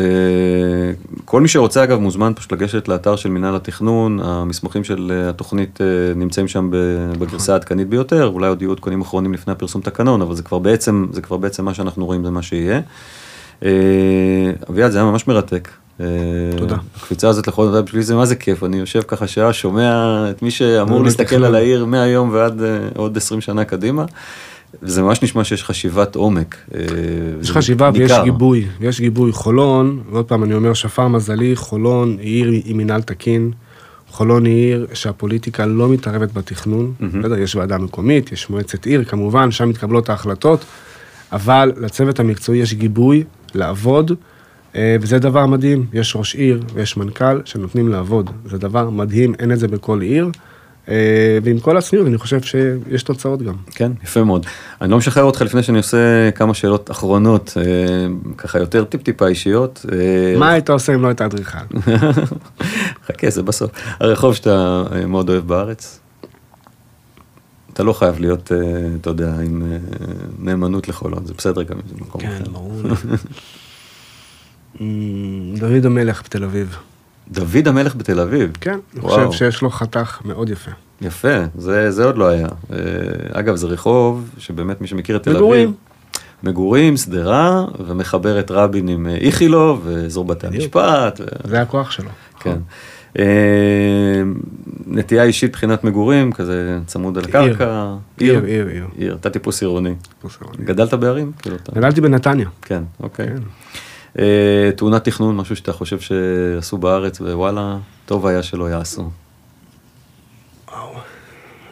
[1.25, 5.79] כל מי שרוצה אגב מוזמן פשוט לגשת לאתר של מינהל התכנון, המסמכים של אה, התוכנית
[6.15, 6.69] נמצאים שם
[7.19, 11.07] בגרסה העדכנית ביותר, אולי עוד יהיו עדכונים אחרונים לפני הפרסום תקנון, אבל זה כבר בעצם,
[11.11, 12.81] זה כבר בעצם מה שאנחנו רואים, זה מה שיהיה.
[14.69, 15.69] אביעד, זה היה ממש מרתק.
[16.57, 16.77] תודה.
[16.95, 20.41] הקפיצה הזאת לכל דבר, בשבילי זה מה זה כיף, אני יושב ככה שעה, שומע את
[20.41, 21.43] מי שאמור באמת להסתכל תכנון.
[21.43, 22.61] על העיר מהיום ועד
[22.95, 24.05] עוד 20 שנה קדימה.
[24.81, 26.55] זה ממש נשמע שיש חשיבת עומק.
[26.75, 26.81] אה,
[27.41, 28.23] יש חשיבה ויש ניכר.
[28.23, 29.31] גיבוי, יש גיבוי.
[29.31, 33.51] חולון, ועוד פעם אני אומר, שפר מזלי, חולון היא עיר עם מינהל תקין.
[34.09, 36.93] חולון היא עיר שהפוליטיקה לא מתערבת בתכנון.
[36.99, 40.65] בסדר, יש ועדה מקומית, יש מועצת עיר, כמובן, שם מתקבלות ההחלטות,
[41.31, 44.11] אבל לצוות המקצועי יש גיבוי לעבוד,
[44.75, 45.85] אה, וזה דבר מדהים.
[45.93, 48.29] יש ראש עיר ויש מנכ"ל שנותנים לעבוד.
[48.45, 50.29] זה דבר מדהים, אין את זה בכל עיר.
[50.89, 53.53] אה, ועם כל הצניעות, אני חושב שיש תוצאות גם.
[53.71, 54.45] כן, יפה מאוד.
[54.81, 57.63] אני לא משחרר אותך לפני שאני עושה כמה שאלות אחרונות, אה,
[58.37, 59.85] ככה יותר טיפ-טיפה אישיות.
[59.91, 61.57] אה, מה היית עושה אם לא היית אדריכל?
[63.07, 63.71] חכה, זה בסוף.
[63.99, 65.99] הרחוב שאתה מאוד אוהב בארץ,
[67.73, 68.51] אתה לא חייב להיות,
[69.01, 69.63] אתה יודע, עם
[70.39, 72.45] נאמנות לחולון, זה בסדר גם אם זה מקום אחר.
[72.45, 72.81] כן, ברור.
[74.81, 76.77] אמ, דוד המלך בתל אביב.
[77.31, 78.51] דוד המלך בתל אביב.
[78.61, 79.01] כן, אני.
[79.01, 80.71] חושב שיש לו חתך מאוד יפה.
[81.01, 82.47] יפה, זה, זה עוד לא היה.
[82.73, 82.77] אה,
[83.31, 85.41] אגב, זה רחוב שבאמת מי שמכיר את תל אביב.
[85.41, 85.73] מגורים.
[86.43, 90.47] מגורים, שדרה, ומחבר את רבין עם אה, איכילוב, ואזור בתי.
[90.47, 91.19] המשפט.
[91.21, 92.09] ו- זה הכוח שלו.
[92.39, 92.57] כן.
[93.19, 93.23] אה,
[94.87, 97.37] נטייה אישית מבחינת מגורים, כזה צמוד על עיר.
[97.53, 97.93] הקרקע.
[98.17, 98.85] עיר, עיר, עיר.
[98.97, 99.93] עיר, אתה טיפוס עירוני.
[100.59, 101.31] גדלת בערים?
[101.39, 101.57] כאילו.
[101.75, 102.47] גדלתי בנתניה.
[102.61, 103.27] כן, אוקיי.
[104.19, 104.23] אה,
[104.75, 109.09] תאונת תכנון, משהו שאתה חושב שעשו בארץ, ווואלה, טוב היה שלא יעשו.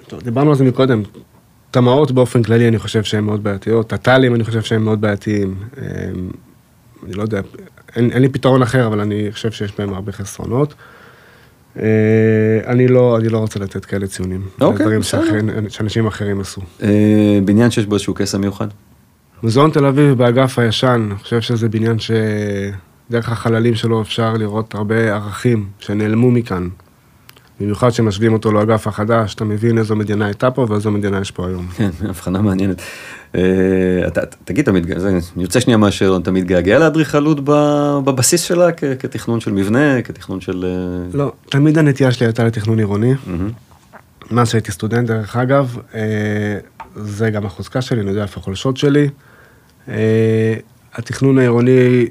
[0.08, 1.02] טוב, דיברנו על זה מקודם.
[1.72, 5.56] תמ"אות באופן כללי אני חושב שהן מאוד בעייתיות, תת"לים אני חושב שהם מאוד בעייתיים.
[5.78, 5.84] אמ,
[7.06, 7.42] אני לא יודע,
[7.96, 10.74] אין, אין לי פתרון אחר, אבל אני חושב שיש בהם הרבה חסרונות.
[11.80, 11.84] אה,
[12.68, 14.42] אני לא, אני לא רוצה לתת כאלה ציונים.
[14.62, 15.24] אוקיי, דברים בסדר.
[15.26, 16.62] שאחרים- שאנשים אחרים עשו.
[16.84, 18.68] אה, בניין שיש בו איזשהו קסם מיוחד?
[19.44, 24.96] מוזיאון תל אביב באגף הישן, אני חושב שזה בניין שדרך החללים שלו אפשר לראות הרבה
[25.16, 26.68] ערכים שנעלמו מכאן.
[27.60, 31.48] במיוחד כשמשווים אותו לאגף החדש, אתה מבין איזו מדינה הייתה פה ואיזו מדינה יש פה
[31.48, 31.68] היום.
[31.68, 32.82] כן, הבחנה מעניינת.
[33.36, 33.42] אה,
[34.08, 37.38] אתה, תגיד, אתה מתגעגע, זה- אני יוצא שנייה מהשאלון, אתה מתגעגע לאדריכלות
[38.04, 40.66] בבסיס שלה כתכנון של מבנה, כתכנון של...
[40.66, 43.14] אה, לא, תמיד הנטייה שלי הייתה לתכנון עירוני.
[44.32, 46.02] מאז שהייתי סטודנט, דרך אגב, אה,
[46.96, 49.10] זה גם החוזקה שלי, אני יודע איפה החולשות שלי.
[49.90, 50.54] אה,
[50.94, 52.06] התכנון העירוני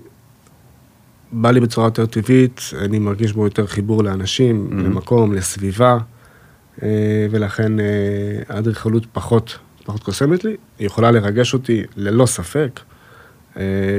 [1.33, 4.75] בא לי בצורה יותר טבעית, אני מרגיש בו יותר חיבור לאנשים, Mhm.
[4.75, 5.99] למקום, לסביבה,
[6.83, 6.89] אה,
[7.31, 7.85] ולכן אה,
[8.49, 10.57] האדריכלות פחות, פחות קוסמת לי.
[10.79, 12.81] היא יכולה לרגש אותי ללא ספק,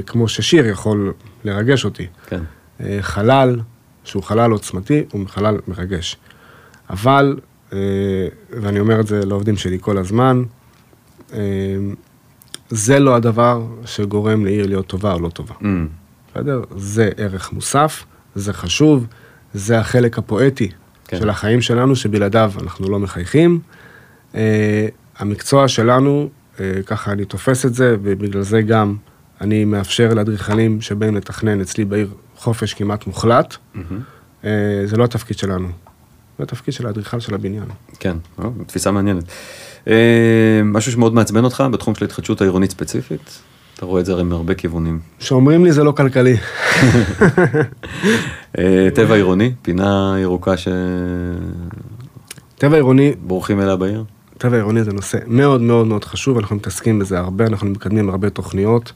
[0.05, 1.13] כמו ששיר יכול
[1.43, 2.07] לרגש אותי.
[2.27, 2.41] כן.
[3.01, 3.59] חלל,
[4.03, 6.17] שהוא חלל עוצמתי, הוא חלל מרגש.
[6.89, 7.39] אבל,
[8.49, 10.43] ואני אומר את זה לעובדים שלי כל הזמן,
[12.69, 15.55] זה לא הדבר שגורם לעיר להיות טובה או לא טובה.
[15.61, 15.87] אמ,
[16.31, 16.61] בסדר?
[16.75, 18.05] זה ערך מוסף,
[18.35, 19.07] זה חשוב,
[19.53, 20.69] זה החלק הפואטי
[21.07, 21.19] כן.
[21.19, 23.59] של החיים שלנו, שבלעדיו אנחנו לא מחייכים.
[24.33, 24.35] Uh,
[25.17, 28.95] המקצוע שלנו, uh, ככה אני תופס את זה, ובגלל זה גם
[29.41, 33.55] אני מאפשר לאדריכלים שבאים לתכנן אצלי בעיר חופש כמעט מוחלט.
[34.43, 35.67] אה, זה לא התפקיד שלנו,
[36.37, 37.65] זה התפקיד של האדריכל של הבניין.
[37.99, 38.17] כן,
[38.65, 39.23] תפיסה מעניינת.
[39.89, 43.39] אה, משהו שמאוד מעצבן אותך בתחום של ההתחדשות העירונית ספציפית?
[43.75, 44.99] אתה רואה את זה הרי מהרבה כיוונים.
[45.19, 46.37] שאומרים לי זה לא כלכלי.
[48.59, 50.53] אה, טבע עירוני, פינה ירוקה
[52.57, 54.03] טבע עירוני, שבורחים אליה בעיר?
[54.37, 58.29] טבע עירוני זה נושא מאוד מאוד מאוד חשוב, אנחנו מתעסקים בזה הרבה, אנחנו מקדמים הרבה
[58.29, 58.91] תוכניות.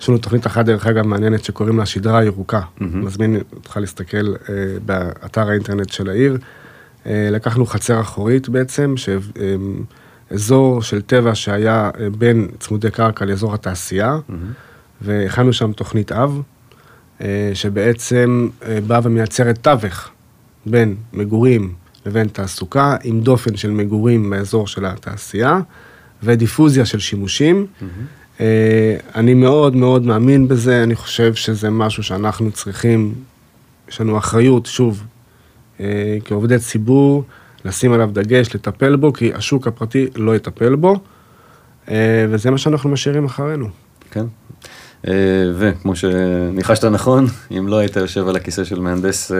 [0.00, 2.60] יש לנו תוכנית אחת, דרך אגב, מעניינת, שקוראים לה שדרה הירוקה.
[2.80, 3.04] מהמם.
[3.04, 4.54] מזמין אותך להסתכל אה,
[4.86, 6.38] באתר האינטרנט של העיר.
[7.06, 8.94] אה, לקחנו חצר אחורית בעצם,
[10.30, 14.18] שאזור של טבע שהיה אה, בין צמודי קרקע לאזור התעשייה,
[15.00, 16.42] והכנו שם תוכנית אב,
[17.20, 20.08] אה, שבעצם אה, באה ומייצרת תווך
[20.66, 21.72] בין מגורים
[22.06, 25.60] לבין תעסוקה, עם דופן של מגורים באזור של התעשייה,
[26.22, 27.66] ודיפוזיה של שימושים.
[28.40, 33.14] אה, אני מאוד מאוד מאמין בזה, אני חושב שזה משהו שאנחנו צריכים,
[33.88, 35.04] יש לנו אחריות, שוב,
[36.24, 37.24] כעובדי ציבור,
[37.64, 40.96] לשים עליו דגש, לטפל בו, כי השוק הפרטי לא יטפל בו,
[41.90, 43.68] אה, וזה מה שאנחנו משאירים אחרינו.
[44.10, 44.24] כן.
[45.06, 45.12] אה,
[45.54, 47.26] וכמו שניחשת נכון,
[47.58, 49.36] אם לא היית יושב על הכיסא של מהנדס אה,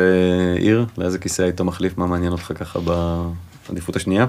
[0.58, 1.98] עיר, לאיזה כיסא היית מחליף?
[1.98, 2.78] מה מעניין אותך ככה
[3.68, 4.26] בעדיפות השנייה?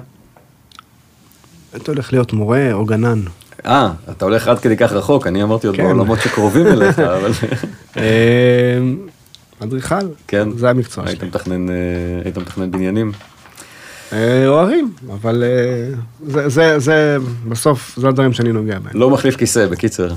[1.74, 3.22] היית הולך להיות מורה או גנן.
[3.66, 5.84] אה, אתה הולך עד כדי כך רחוק, אני אמרתי עוד כן.
[5.84, 7.32] בעולמות שקרובים אליך, אבל
[9.60, 9.96] אדריכל,
[10.28, 10.52] כן.
[10.52, 11.18] זה המקצוע שלי.
[12.24, 13.12] היית מתכנן בניינים.
[14.14, 15.96] אה, אוהבים, אבל אה,
[16.28, 18.92] זה, זה, זה, בסוף, זה הדברים שאני נוגע בהם.
[18.94, 20.10] לא מחליף כיסא, בקיצר.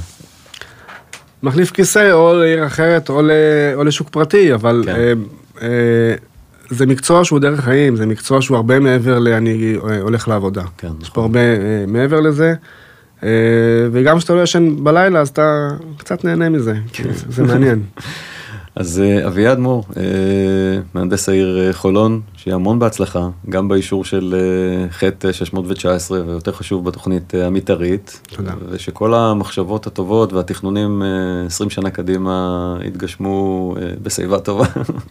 [1.43, 3.31] מחליף כיסא או לעיר אחרת או, ל,
[3.75, 4.95] או לשוק פרטי, אבל כן.
[4.95, 5.13] אה,
[5.63, 6.15] אה,
[6.71, 10.63] זה מקצוע שהוא דרך חיים, זה מקצוע שהוא הרבה מעבר ל"אני אה, הולך לעבודה".
[10.79, 11.15] כן, יש נכון.
[11.15, 12.55] פה הרבה אה, מעבר לזה,
[13.93, 17.11] וגם כשאתה לא ישן בלילה, אז אתה קצת נהנה מזה, כן.
[17.29, 17.83] זה מעניין.
[18.77, 20.03] אז אה, אביעד מור, אה,
[20.95, 24.35] מהנדס העיר אה, חולון, שיהיה המון בהצלחה, גם באישור של
[24.91, 28.21] חטא 619, ויותר חשוב בתוכנית המתארית.
[28.37, 28.53] תודה.
[28.69, 34.65] ושכל המחשבות הטובות והתכנונים אה, 20 שנה קדימה יתגשמו בשיבה טובה.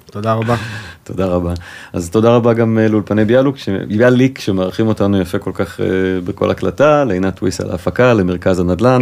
[0.05, 0.55] תודה רבה.
[1.03, 1.53] תודה רבה.
[1.93, 3.69] אז תודה רבה גם לאולפני ביאלוק, ש...
[3.87, 5.79] ביאליק, שמארחים אותנו יפה כל כך
[6.25, 9.01] בכל הקלטה, לעינת טוויס על ההפקה, למרכז הנדל"ן.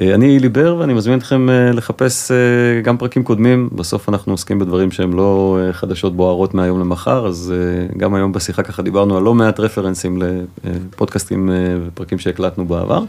[0.00, 4.32] אה, אני אילי בר ואני מזמין אתכם אה, לחפש אה, גם פרקים קודמים, בסוף אנחנו
[4.32, 7.54] עוסקים בדברים שהם לא חדשות בוערות מהיום למחר, אז
[7.96, 11.50] גם היום בשיחה ככה דיברנו על לא מעט רפרנסים לפודקאסטים
[11.86, 13.02] ופרקים שהקלטנו בעבר.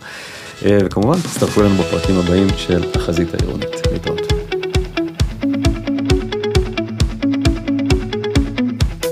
[0.61, 3.87] וכמובן, תצטרפו אלינו בפרקים הבאים של החזית העירונית.
[3.91, 4.33] להתראות.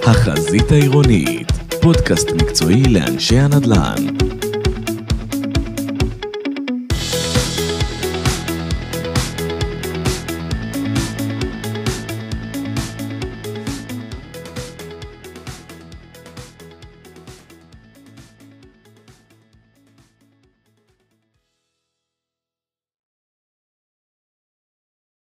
[0.06, 1.52] החזית העירונית,
[1.82, 4.47] פודקאסט מקצועי לאנשי הנדל"ן.